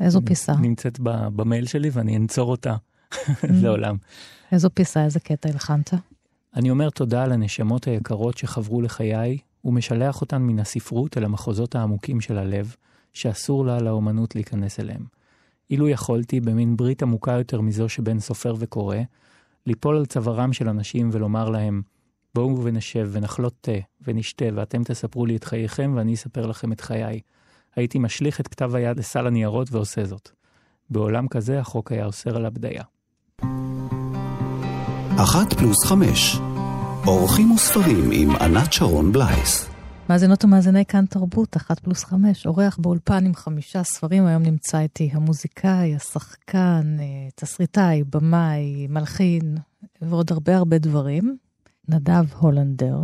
[0.00, 0.52] איזו נ- פיסה?
[0.52, 2.76] נמצאת במייל שלי ואני אנצור אותה
[3.62, 3.96] לעולם.
[4.52, 5.94] איזו פיסה, איזה קטע הלחנת?
[6.56, 12.38] אני אומר תודה לנשמות היקרות שחברו לחיי, ומשלח אותן מן הספרות אל המחוזות העמוקים של
[12.38, 12.74] הלב,
[13.12, 15.04] שאסור לה לאומנות להיכנס אליהם.
[15.70, 18.96] אילו יכולתי, במין ברית עמוקה יותר מזו שבין סופר וקורא,
[19.66, 21.82] ליפול על צווארם של אנשים ולומר להם,
[22.34, 23.72] בואו ונשב ונחלות תה
[24.06, 27.20] ונשתה, ואתם תספרו לי את חייכם ואני אספר לכם את חיי.
[27.76, 30.30] הייתי משליך את כתב היד לסל הניירות ועושה זאת.
[30.90, 32.82] בעולם כזה החוק היה אוסר על הבדיה.
[35.16, 36.36] אחת פלוס חמש.
[37.06, 39.68] אורחים וספרים עם ענת שרון בלייס.
[40.10, 45.10] מאזינות ומאזיני כאן תרבות, אחת פלוס חמש, אורח באולפן עם חמישה ספרים, היום נמצא איתי
[45.12, 49.56] המוזיקאי, השחקן, אה, תסריטאי, במאי, מלחין,
[50.02, 51.36] ועוד הרבה הרבה דברים.
[51.88, 52.98] נדב הולנדר,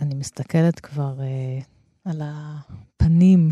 [0.00, 1.58] אני מסתכלת כבר אה,
[2.04, 3.50] על הפנים,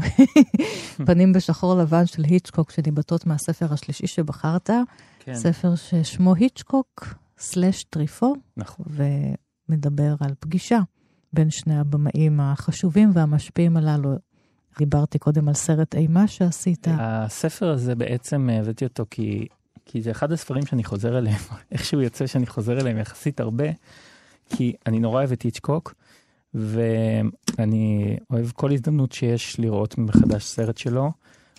[1.07, 4.71] פנים בשחור לבן של היצ'קוק שניבטות מהספר השלישי שבחרת,
[5.19, 5.35] כן.
[5.35, 8.87] ספר ששמו היצ'קוק סלש טריפו, נכון.
[9.69, 10.79] ומדבר על פגישה
[11.33, 14.15] בין שני הבמאים החשובים והמשפיעים הללו.
[14.79, 16.87] דיברתי קודם על סרט אימה שעשית.
[16.91, 19.47] הספר הזה בעצם הבאתי אותו כי,
[19.87, 21.41] כי זה אחד הספרים שאני חוזר אליהם,
[21.73, 23.65] איכשהו יוצא שאני חוזר אליהם יחסית הרבה,
[24.51, 25.95] כי אני נורא אוהב את היצ'קוק,
[26.55, 31.13] ואני אוהב כל הזדמנות שיש לראות מחדש סרט שלו,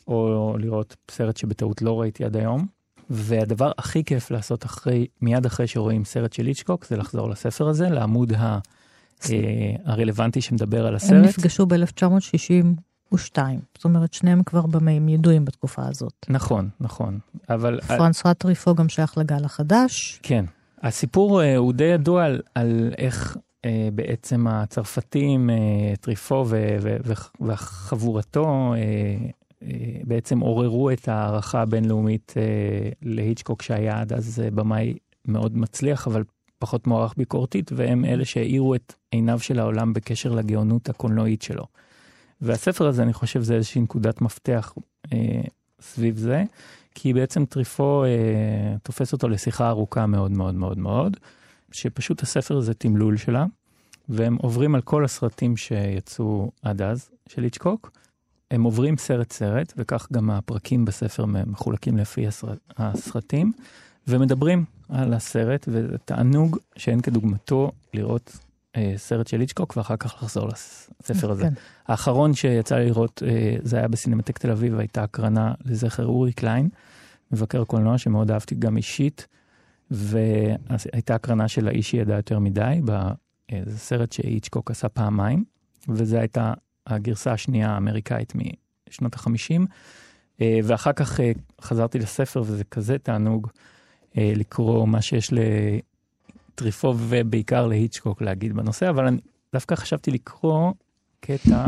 [0.08, 2.66] או לראות סרט שבטעות לא ראיתי עד היום.
[3.10, 7.90] והדבר הכי כיף לעשות אחרי, מיד אחרי שרואים סרט של היצ'קוק, זה לחזור לספר הזה,
[7.90, 8.60] לעמוד ה,
[9.30, 11.12] אה, הרלוונטי שמדבר על הסרט.
[11.12, 13.38] הם נפגשו ב-1962,
[13.76, 16.26] זאת אומרת, שניהם כבר במאים ידועים בתקופה הזאת.
[16.30, 17.20] נכון, נכון.
[17.50, 17.80] אבל...
[17.82, 20.20] פרנסואה טריפו גם שייך לגל החדש.
[20.24, 20.46] כן.
[20.82, 23.38] הסיפור אה, הוא די ידוע על, על איך
[23.94, 26.78] בעצם הצרפתים, אה, טריפו ו-
[27.42, 28.80] וחבורתו, אה,
[29.64, 34.94] אה, בעצם עוררו את ההערכה הבינלאומית אה, להיצ'קוק שהיה עד אז אה, במאי
[35.28, 36.24] מאוד מצליח, אבל
[36.60, 41.66] פחות מוערך ביקורתית, והם אלה שהאירו את עיניו של העולם בקשר לגאונות הקולנועית שלו.
[42.42, 44.74] והספר הזה, אני חושב, זה איזושהי נקודת מפתח
[45.14, 45.42] אה,
[45.82, 46.44] סביב זה,
[46.96, 51.18] כי בעצם טריפו אה, תופס אותו לשיחה ארוכה מאוד מאוד מאוד מאוד,
[51.72, 53.46] שפשוט הספר זה תמלול שלה,
[54.10, 57.92] והם עוברים על כל הסרטים שיצאו עד אז של היצ'קוק.
[58.52, 63.52] הם עוברים סרט-סרט, וכך גם הפרקים בספר מחולקים לפי הסרט, הסרטים,
[64.08, 68.38] ומדברים על הסרט, וזה תענוג שאין כדוגמתו לראות
[68.76, 71.44] אה, סרט של היצ'קוק ואחר כך לחזור לספר הזה.
[71.44, 71.54] כן.
[71.88, 76.70] האחרון שיצא לראות, אה, זה היה בסינמטק תל אביב, הייתה הקרנה לזכר אורי קליין,
[77.32, 79.28] מבקר קולנוע שמאוד אהבתי גם אישית,
[79.92, 82.82] והייתה הקרנה של האיש שידע יותר מדי,
[83.66, 85.44] זה סרט שהיצ'קוק עשה פעמיים,
[85.88, 86.54] וזו הייתה
[86.88, 88.34] הגרסה השנייה האמריקאית
[88.90, 89.66] משנות החמישים,
[90.42, 93.48] אה, ואחר כך אה, חזרתי לספר וזה כזה תענוג
[94.18, 95.34] אה, לקרוא מה שיש
[96.54, 99.18] לטריפו ובעיקר להיצ'קוק להגיד בנושא, אבל אני
[99.54, 100.72] דווקא חשבתי לקרוא
[101.20, 101.66] קטע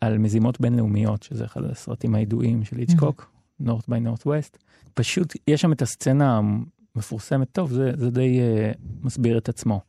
[0.00, 3.30] על מזימות בינלאומיות, שזה אחד הסרטים הידועים של היצ'קוק,
[3.62, 4.58] North by Northwest.
[4.94, 6.40] פשוט יש שם את הסצנה
[6.94, 9.80] המפורסמת, טוב, זה, זה די אה, מסביר את עצמו.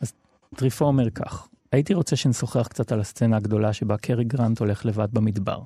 [0.00, 0.12] אז
[0.56, 5.08] טריפו אומר כך, הייתי רוצה שנשוחח קצת על הסצנה הגדולה שבה קרי גרנט הולך לבד
[5.12, 5.62] במדבר.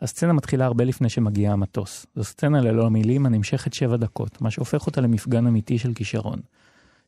[0.00, 2.06] הסצנה מתחילה הרבה לפני שמגיע המטוס.
[2.14, 6.38] זו סצנה ללא מילים הנמשכת שבע דקות, מה שהופך אותה למפגן אמיתי של כישרון.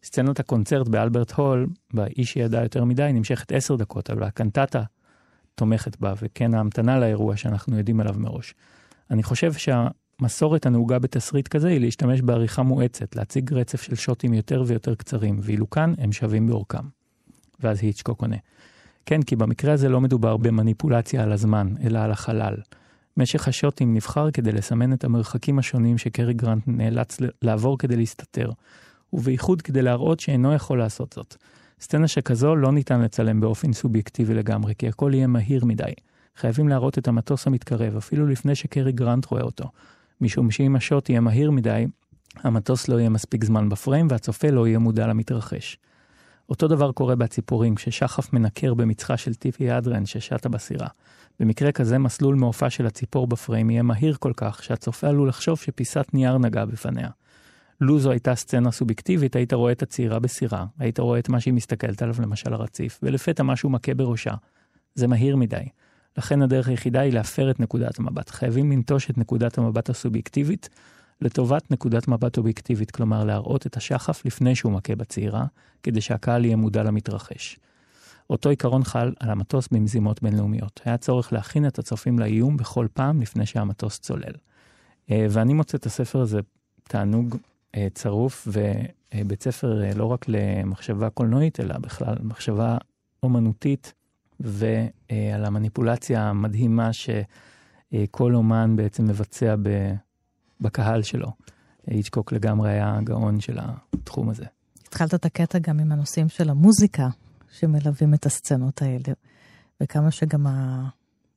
[0.05, 4.83] סצנת הקונצרט באלברט הול, באיש שידע יותר מדי, נמשכת עשר דקות, אבל הקנטטה
[5.55, 8.55] תומכת בה, וכן ההמתנה לאירוע שאנחנו יודעים עליו מראש.
[9.11, 9.53] אני חושב
[10.23, 15.39] שהמסורת הנהוגה בתסריט כזה היא להשתמש בעריכה מואצת, להציג רצף של שוטים יותר ויותר קצרים,
[15.43, 16.85] ואילו כאן הם שווים באורכם.
[17.61, 18.37] ואז היצ'קוק עונה.
[19.07, 22.55] כן, כי במקרה הזה לא מדובר במניפולציה על הזמן, אלא על החלל.
[23.17, 28.51] משך השוטים נבחר כדי לסמן את המרחקים השונים שקרי גרנט נאלץ לעבור כדי להסתתר,
[29.13, 31.37] ובייחוד כדי להראות שאינו יכול לעשות זאת.
[31.81, 35.93] סצנה שכזו לא ניתן לצלם באופן סובייקטיבי לגמרי, כי הכל יהיה מהיר מדי.
[36.37, 39.64] חייבים להראות את המטוס המתקרב, אפילו לפני שקרי גרנט רואה אותו.
[40.23, 41.87] משום שאם השוט יהיה מהיר מדי,
[42.37, 45.79] המטוס לא יהיה מספיק זמן בפריים והצופה לא יהיה מודע למתרחש.
[46.49, 50.87] אותו דבר קורה בציפורים, כששחף מנקר במצחה של טיפי אדרן ששטה בסירה.
[51.41, 56.07] במקרה כזה, מסלול מעופה של הציפור בפריים יהיה מהיר כל כך, שהצופה עלול לחשוב שפיסת
[56.12, 57.09] נייר נגע בפניה.
[57.81, 61.55] לו זו הייתה סצנה סובייקטיבית, היית רואה את הצעירה בסירה, היית רואה את מה שהיא
[61.55, 64.35] מסתכלת עליו, למשל הרציף, ולפתע משהו מכה בראשה.
[64.95, 65.64] זה מהיר מדי.
[66.17, 68.31] לכן הדרך היחידה היא להפר את נקודת המבט.
[68.31, 70.69] חייבים לנטוש את נקודת המבט הסובייקטיבית
[71.21, 75.45] לטובת נקודת מבט אובייקטיבית, כלומר להראות את השחף לפני שהוא מכה בצעירה,
[75.83, 77.59] כדי שהקהל יהיה מודע למתרחש.
[78.31, 80.81] אותו עיקרון חל על המטוס במזימות בינלאומיות.
[80.85, 84.33] היה צורך להכין את הצופים לאיום בכל פעם לפני שהמטוס צולל.
[85.11, 86.41] אה, ואני מוצא את הספר הזה
[86.83, 87.37] תענוג
[87.75, 88.49] אה, צרוף
[89.15, 92.79] ובית ספר אה, לא רק למחשבה קולנועית, אלא בכלל מחשבה
[93.23, 93.95] אומנותית
[94.45, 99.55] ועל המניפולציה המדהימה שכל אומן בעצם מבצע
[100.61, 101.32] בקהל שלו.
[101.86, 104.45] היצ'קוק לגמרי היה הגאון של התחום הזה.
[104.88, 107.09] התחלת את הקטע גם עם הנושאים של המוזיקה
[107.53, 109.14] שמלווים את הסצנות האלה,
[109.80, 110.47] וכמה שגם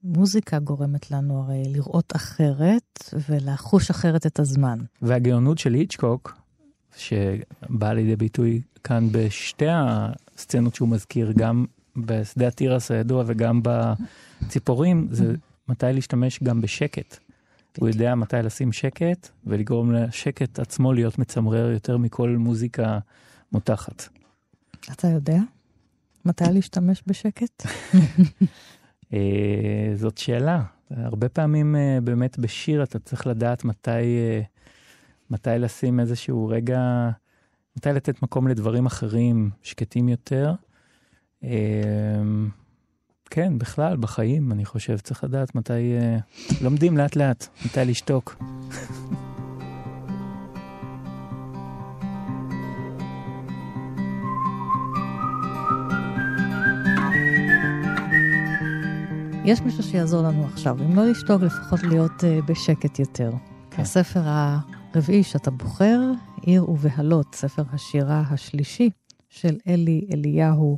[0.04, 4.80] המוזיקה גורמת לנו הרי לראות אחרת ולחוש אחרת את הזמן.
[5.02, 6.38] והגאונות של היצ'קוק,
[6.98, 11.66] שבאה לידי ביטוי כאן בשתי הסצנות שהוא מזכיר, גם
[11.98, 15.36] בשדה התירס הידוע וגם בציפורים, זה
[15.68, 17.18] מתי להשתמש גם בשקט.
[17.78, 23.00] הוא יודע מתי לשים שקט ולגרום לשקט עצמו להיות מצמרר יותר מכל מוזיקה
[23.52, 24.08] מותחת.
[24.92, 25.38] אתה יודע
[26.26, 27.66] מתי להשתמש בשקט?
[29.14, 30.64] אה, זאת שאלה.
[30.92, 34.42] הרבה פעמים אה, באמת בשיר אתה צריך לדעת מתי, אה,
[35.30, 37.10] מתי לשים איזשהו רגע,
[37.78, 40.54] מתי לתת מקום לדברים אחרים, שקטים יותר.
[41.46, 42.22] אה,
[43.30, 45.74] כן, בכלל, בחיים, אני חושב, צריך לדעת מתי...
[45.74, 46.18] אה,
[46.62, 48.36] לומדים לאט-לאט, מתי לשתוק.
[59.46, 63.32] יש מישהו שיעזור לנו עכשיו, אם לא לשתוק, לפחות להיות uh, בשקט יותר.
[63.72, 63.82] כן.
[63.82, 66.00] הספר הרביעי שאתה בוחר,
[66.42, 68.90] עיר ובהלות, ספר השירה השלישי
[69.30, 70.78] של אלי אליהו,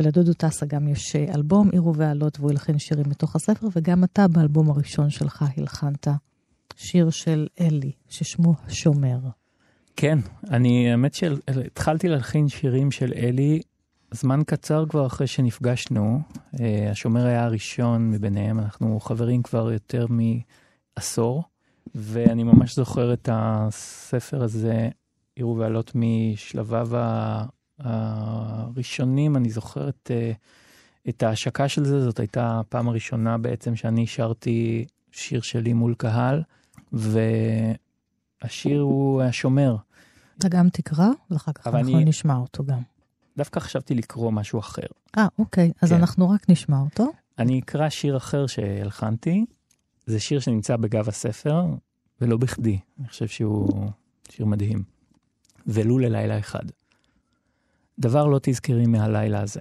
[0.00, 4.28] ולדודו טסה גם יש אה, אלבום עיר ובהלות, והוא הלחין שירים מתוך הספר, וגם אתה
[4.28, 6.08] באלבום הראשון שלך הלחנת
[6.76, 9.18] שיר של אלי, ששמו השומר.
[9.96, 10.18] כן,
[10.50, 13.60] אני, האמת שהתחלתי להלחין שירים של אלי
[14.10, 16.20] זמן קצר כבר אחרי שנפגשנו.
[16.60, 21.42] אה, השומר היה הראשון מביניהם, אנחנו חברים כבר יותר מעשור,
[21.94, 24.88] ואני ממש זוכר את הספר הזה,
[25.36, 27.44] עיר ובעלות משלביו ה-
[27.78, 30.32] הראשונים, אני זוכר את, אה,
[31.08, 36.42] את ההשקה של זה, זאת הייתה הפעם הראשונה בעצם שאני שרתי שיר שלי מול קהל,
[36.92, 39.76] והשיר הוא השומר.
[40.38, 42.80] אתה גם תקרא, ואחר כך אנחנו אני- נשמע אותו גם.
[43.36, 44.86] דווקא חשבתי לקרוא משהו אחר.
[45.18, 45.94] אה, אוקיי, אז כן.
[45.96, 47.06] אנחנו רק נשמע אותו.
[47.38, 49.44] אני אקרא שיר אחר שהלחנתי.
[50.06, 51.64] זה שיר שנמצא בגב הספר,
[52.20, 52.78] ולא בכדי.
[53.00, 53.90] אני חושב שהוא
[54.30, 54.82] שיר מדהים.
[55.66, 56.62] ולו ללילה אחד.
[57.98, 59.60] דבר לא תזכרי מהלילה הזה.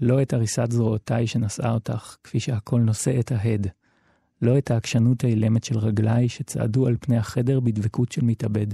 [0.00, 3.66] לא את הריסת זרועותיי שנשאה אותך, כפי שהכל נושא את ההד.
[4.42, 8.66] לא את העקשנות האילמת של רגליי שצעדו על פני החדר בדבקות של מתאבד.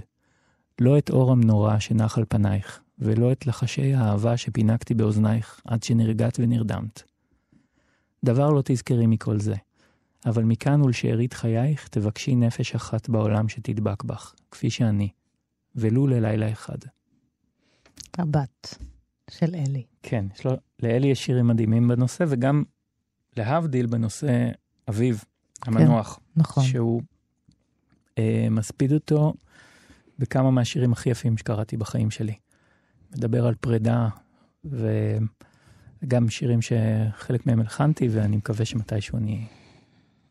[0.80, 6.40] לא את אור המנורה שנח על פנייך, ולא את לחשי האהבה שפינקתי באוזנייך עד שנרגעת
[6.40, 7.02] ונרדמת.
[8.24, 9.54] דבר לא תזכרי מכל זה,
[10.26, 15.08] אבל מכאן ולשארית חייך תבקשי נפש אחת בעולם שתדבק בך, כפי שאני,
[15.76, 16.78] ולו ללילה אחד.
[18.18, 18.89] הבת
[19.30, 19.84] של אלי.
[20.02, 20.52] כן, יש לו,
[20.82, 22.62] לאלי יש שירים מדהימים בנושא, וגם
[23.36, 24.50] להבדיל בנושא
[24.88, 25.16] אביו,
[25.62, 26.64] המנוח, נכון.
[26.64, 27.02] שהוא
[28.18, 29.34] אה, מספיד אותו
[30.18, 32.34] בכמה מהשירים הכי יפים שקראתי בחיים שלי.
[33.16, 34.08] מדבר על פרידה,
[34.64, 39.46] וגם שירים שחלק מהם הלחנתי, ואני מקווה שמתישהו אני,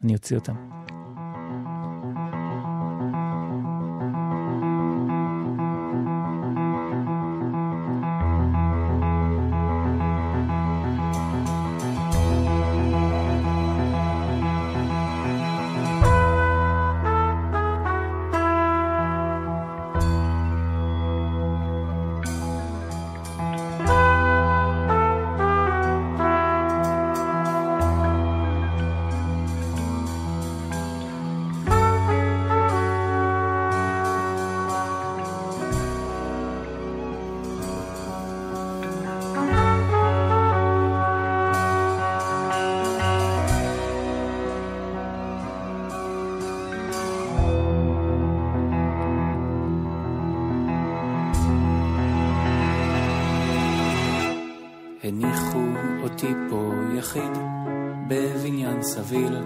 [0.04, 0.56] אני אוציא אותם.
[59.10, 59.38] סביל,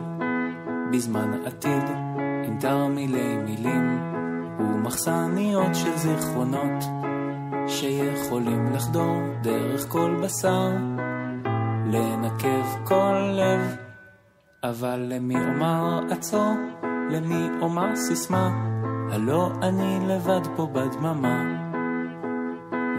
[0.91, 1.83] בזמן עתיד,
[2.45, 3.99] עם תרמילי מילים,
[4.59, 6.83] ומחסניות של זיכרונות,
[7.67, 10.71] שיכולים לחדור דרך כל בשר,
[11.85, 13.75] לנקב כל לב,
[14.63, 16.53] אבל למי אומר עצור,
[17.09, 18.49] למי אומר סיסמה,
[19.11, 21.43] הלא אני לבד פה בדממה.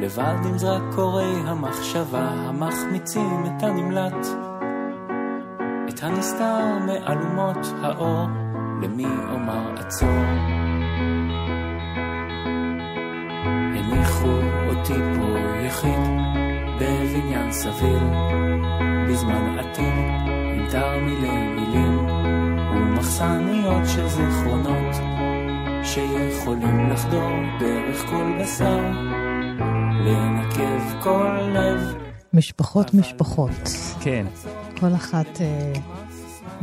[0.01, 4.54] לבד עם זרקורי המחשבה המחמיצים את הנמלט.
[5.95, 8.29] את הנסתר מאלומות האור,
[8.83, 10.09] למי אומר עצור.
[13.75, 16.01] הניחו אותי פה יחיד,
[16.81, 18.03] בבניין סביר,
[19.09, 19.95] בזמן עתיד,
[20.57, 21.99] עם תרמילי מילים,
[22.77, 24.95] ומחסניות של זיכרונות,
[25.83, 28.81] שיכולים לחדור דרך כל בשר,
[30.05, 31.95] לנקב כל לב.
[32.33, 33.51] משפחות משפחות.
[34.01, 34.27] כן,
[34.81, 35.73] כל אחת אה,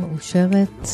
[0.00, 0.86] מאושרת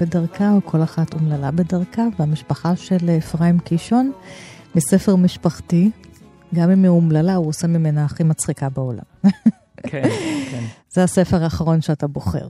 [0.00, 4.12] בדרכה, או כל אחת אומללה בדרכה, והמשפחה של אפרים קישון,
[4.74, 5.90] מספר משפחתי,
[6.54, 9.02] גם אם היא אומללה, הוא עושה ממנה הכי מצחיקה בעולם.
[9.76, 10.08] כן,
[10.50, 10.64] כן.
[10.94, 12.48] זה הספר האחרון שאתה בוחר.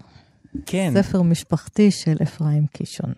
[0.67, 3.13] כן, ספר משפחתי של אפרים קישון.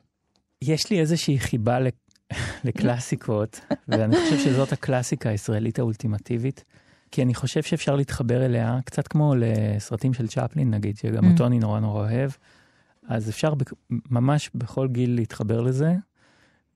[0.62, 1.78] יש לי איזושהי חיבה
[2.64, 6.64] לקלאסיקות, ואני חושב שזאת הקלאסיקה הישראלית האולטימטיבית,
[7.10, 11.32] כי אני חושב שאפשר להתחבר אליה, קצת כמו לסרטים של צ'פלין נגיד, שגם Mm.
[11.32, 12.30] אותו אני נורא נורא אוהב,
[13.08, 13.72] אז אפשר בכ-
[14.10, 15.94] ממש בכל גיל להתחבר לזה,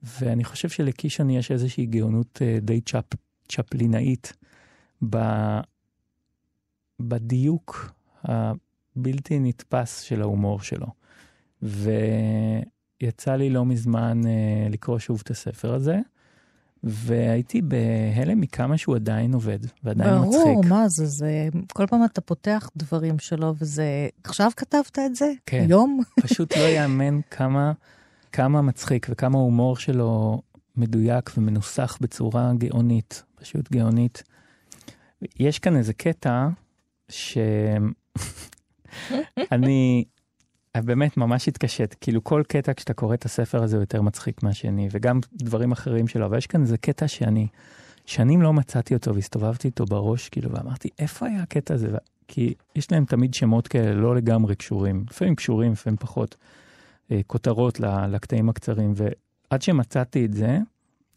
[0.03, 3.05] ואני חושב שלקישון יש איזושהי גאונות אה, די צ'פ,
[3.49, 4.33] צ'פלינאית
[5.09, 5.17] ב,
[6.99, 7.91] בדיוק
[8.23, 10.87] הבלתי נתפס של ההומור שלו.
[11.61, 15.99] ויצא לי לא מזמן אה, לקרוא שוב את הספר הזה,
[16.83, 20.41] והייתי בהלם מכמה שהוא עדיין עובד, ועדיין מצחיק.
[20.43, 25.31] ברור, מה זה, זה, כל פעם אתה פותח דברים שלו, וזה, עכשיו כתבת את זה?
[25.45, 25.65] כן.
[25.67, 26.01] היום?
[26.23, 27.71] פשוט לא יאמן כמה,
[28.31, 30.41] כמה מצחיק וכמה ההומור שלו
[30.75, 34.23] מדויק ומנוסח בצורה גאונית, פשוט גאונית.
[35.39, 36.47] יש כאן איזה קטע
[37.09, 37.93] שאני
[40.81, 44.87] באמת ממש התקשט, כאילו כל קטע כשאתה קורא את הספר הזה הוא יותר מצחיק מהשני,
[44.91, 47.47] וגם דברים אחרים שלו, אבל יש כאן איזה קטע שאני
[48.05, 51.89] שנים לא מצאתי אותו והסתובבתי איתו בראש, כאילו, ואמרתי, איפה היה הקטע הזה?
[52.27, 56.35] כי יש להם תמיד שמות כאלה לא לגמרי קשורים, לפעמים קשורים, לפעמים פחות,
[57.11, 60.59] אה, כותרות לקטעים הקצרים, ועד שמצאתי את זה,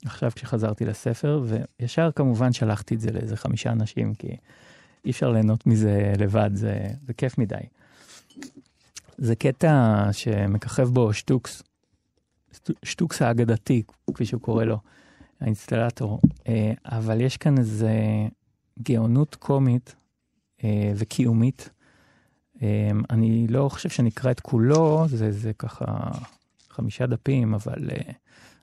[0.05, 1.43] עכשיו כשחזרתי לספר,
[1.81, 4.37] וישר כמובן שלחתי את זה לאיזה חמישה אנשים, כי
[5.05, 7.57] אי אפשר ליהנות מזה לבד, זה, זה כיף מדי.
[9.19, 11.63] זה קטע שמככב בו שטוקס,
[12.83, 13.83] שטוקס האגדתי,
[14.15, 14.79] כפי שהוא קורא לו,
[15.41, 17.93] האינסטלטור, אה, אבל יש כאן איזה
[18.83, 19.95] גאונות קומית
[20.65, 21.71] אה, וקיומית.
[22.63, 25.85] אה, אני לא חושב שאני אקרא את כולו, זה, זה ככה
[26.71, 27.89] חמישה דפים, אבל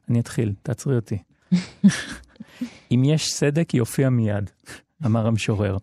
[0.09, 1.17] אני אתחיל, תעצרי אותי.
[2.91, 4.49] אם יש סדק, יופיע מיד,
[5.05, 5.77] אמר המשורר.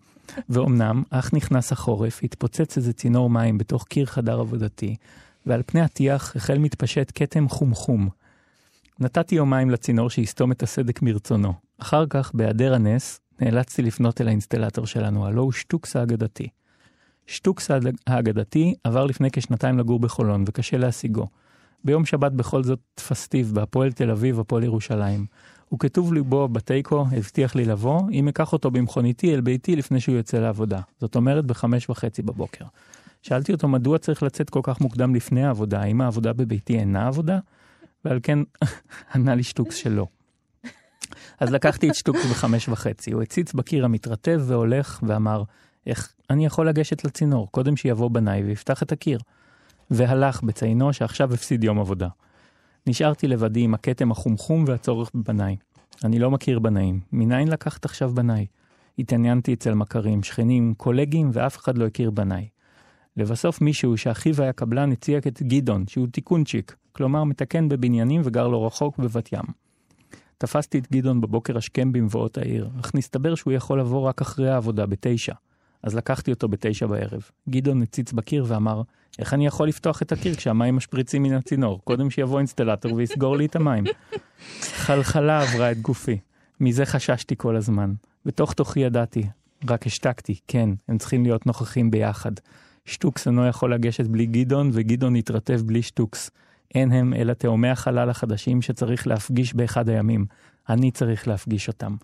[0.49, 4.95] ואומנם, אך נכנס החורף, התפוצץ איזה צינור מים בתוך קיר חדר עבודתי,
[5.45, 8.09] ועל פני הטיח החל מתפשט כתם חום-חום.
[8.99, 11.53] נתתי יומיים לצינור שיסתום את הסדק מרצונו.
[11.77, 16.47] אחר כך, בהיעדר הנס, נאלצתי לפנות אל האינסטלטור שלנו, הלו הוא שטוקס האגדתי.
[17.27, 21.27] שטוקס האג- האגדתי עבר לפני כשנתיים לגור בחולון, וקשה להשיגו.
[21.83, 25.25] ביום שבת בכל זאת פסטיב בהפועל תל אביב, הפועל ירושלים.
[25.73, 30.15] וכתוב לי בו בתיקו, הבטיח לי לבוא, אם אקח אותו במכוניתי אל ביתי לפני שהוא
[30.15, 30.79] יוצא לעבודה.
[30.99, 32.65] זאת אומרת, בחמש וחצי בבוקר.
[33.21, 37.39] שאלתי אותו מדוע צריך לצאת כל כך מוקדם לפני העבודה, האם העבודה בביתי אינה עבודה?
[38.05, 38.39] ועל כן
[39.15, 40.07] ענה לי שטוקס שלא.
[41.39, 45.43] אז לקחתי את שטוקס בחמש וחצי, הוא הציץ בקיר המתרטב והולך ואמר,
[45.87, 49.19] איך אני יכול לגשת לצינור, קודם שיבוא בניי ויפתח את הקיר.
[49.91, 52.07] והלך בציינו שעכשיו הפסיד יום עבודה.
[52.87, 55.55] נשארתי לבדי עם הכתם החומחום והצורך בבניי.
[56.03, 58.45] אני לא מכיר בנאים, מניין לקחת עכשיו בניי?
[58.99, 62.47] התעניינתי אצל מכרים, שכנים, קולגים, ואף אחד לא הכיר בניי.
[63.17, 68.65] לבסוף מישהו שאחיו היה קבלן הציע את גדעון, שהוא תיקונצ'יק, כלומר מתקן בבניינים וגר לא
[68.65, 69.45] רחוק בבת ים.
[70.37, 74.85] תפסתי את גדעון בבוקר השכם במבואות העיר, אך נסתבר שהוא יכול לבוא רק אחרי העבודה,
[74.85, 75.33] בתשע.
[75.83, 77.29] אז לקחתי אותו בתשע בערב.
[77.49, 78.81] גדעון הציץ בקיר ואמר,
[79.19, 81.81] איך אני יכול לפתוח את הקיר כשהמים משפריצים מן הצינור?
[81.83, 83.83] קודם שיבוא אינסטלטור ויסגור לי את המים.
[84.61, 86.19] חלחלה עברה את גופי.
[86.59, 87.93] מזה חששתי כל הזמן.
[88.25, 89.23] בתוך תוכי ידעתי,
[89.69, 92.31] רק השתקתי, כן, הם צריכים להיות נוכחים ביחד.
[92.85, 96.31] שטוקס אינו יכול לגשת בלי גדעון, וגדעון יתרטב בלי שטוקס.
[96.75, 100.25] אין הם אלא תאומי החלל החדשים שצריך להפגיש באחד הימים.
[100.69, 101.95] אני צריך להפגיש אותם.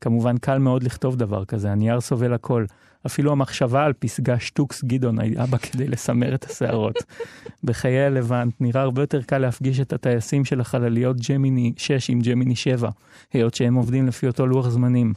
[0.00, 2.64] כמובן קל מאוד לכתוב דבר כזה, הנייר סובל הכל.
[3.06, 6.96] אפילו המחשבה על פסגה שטוקס גדעון היה בה כדי לסמר את השערות.
[7.64, 12.56] בחיי הלבנט נראה הרבה יותר קל להפגיש את הטייסים של החלליות ג'מיני 6 עם ג'מיני
[12.56, 12.90] 7,
[13.32, 15.12] היות שהם עובדים לפי אותו לוח זמנים.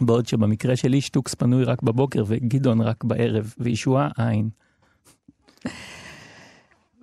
[0.00, 4.48] בעוד שבמקרה שלי שטוקס פנוי רק בבוקר וגדעון רק בערב, וישועה אין.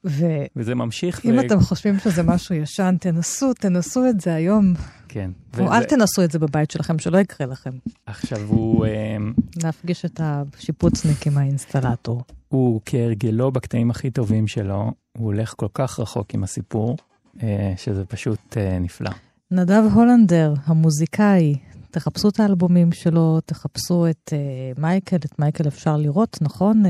[0.05, 1.21] ואם וזה ממשיך.
[1.45, 4.73] אתם חושבים שזה משהו ישן, תנסו, תנסו את זה היום.
[5.07, 5.31] כן.
[5.59, 7.71] או אל תנסו את זה בבית שלכם, שלא יקרה לכם.
[8.05, 9.17] עכשיו הוא, אה,
[9.63, 12.21] להפגיש את השיפוצניק עם האינסטלטור.
[12.47, 16.97] הוא כהרגלו בקטעים הכי טובים שלו, הוא הולך כל כך רחוק עם הסיפור,
[17.43, 19.11] אה, שזה פשוט אה, נפלא.
[19.51, 21.55] נדב הולנדר, המוזיקאי,
[21.95, 26.85] תחפשו את האלבומים שלו, תחפשו את uh, מייקל, את מייקל אפשר לראות, נכון?
[26.85, 26.89] Uh,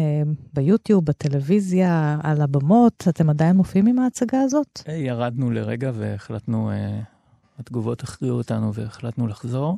[0.54, 4.82] ביוטיוב, בטלוויזיה, על הבמות, אתם עדיין מופיעים עם ההצגה הזאת?
[4.88, 7.00] אה, ירדנו לרגע והחלטנו, אה,
[7.60, 9.78] התגובות הכריעו אותנו והחלטנו לחזור.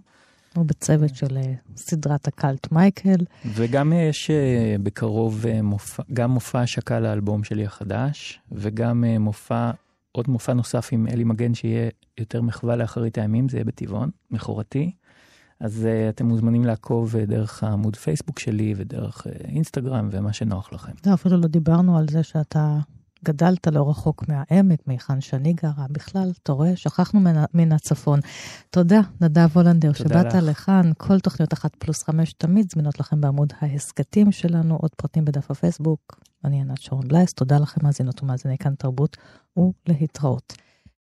[0.55, 3.25] הוא בצוות של uh, סדרת הקאלט מייקל.
[3.45, 9.71] וגם יש אה, בקרוב אה, מופע, גם מופע השקה לאלבום שלי החדש, וגם אה, מופע,
[10.11, 14.91] עוד מופע נוסף עם אלי מגן שיהיה יותר מחווה לאחרית הימים, זה יהיה בטבעון, מכורתי.
[15.59, 20.73] אז uh, אתם מוזמנים לעקוב uh, דרך העמוד פייסבוק שלי ודרך uh, אינסטגרם ומה שנוח
[20.73, 20.91] לכם.
[21.05, 22.79] לא, אפילו לא דיברנו על זה שאתה
[23.25, 25.85] גדלת לא רחוק מהעמק, מהיכן שאני גרה.
[25.89, 28.19] בכלל, אתה רואה, שכחנו מן, מן הצפון.
[28.69, 30.35] תודה, נדב הולנדר, שבאת לך.
[30.43, 30.91] לכאן.
[30.97, 36.19] כל תוכניות אחת פלוס חמש תמיד זמינות לכם בעמוד ההסכתים שלנו, עוד פרטים בדף הפייסבוק.
[36.45, 39.17] אני ענת שרון בלייס, תודה לכם מאזינות ומאזיני כאן תרבות,
[39.57, 40.53] ולהתראות.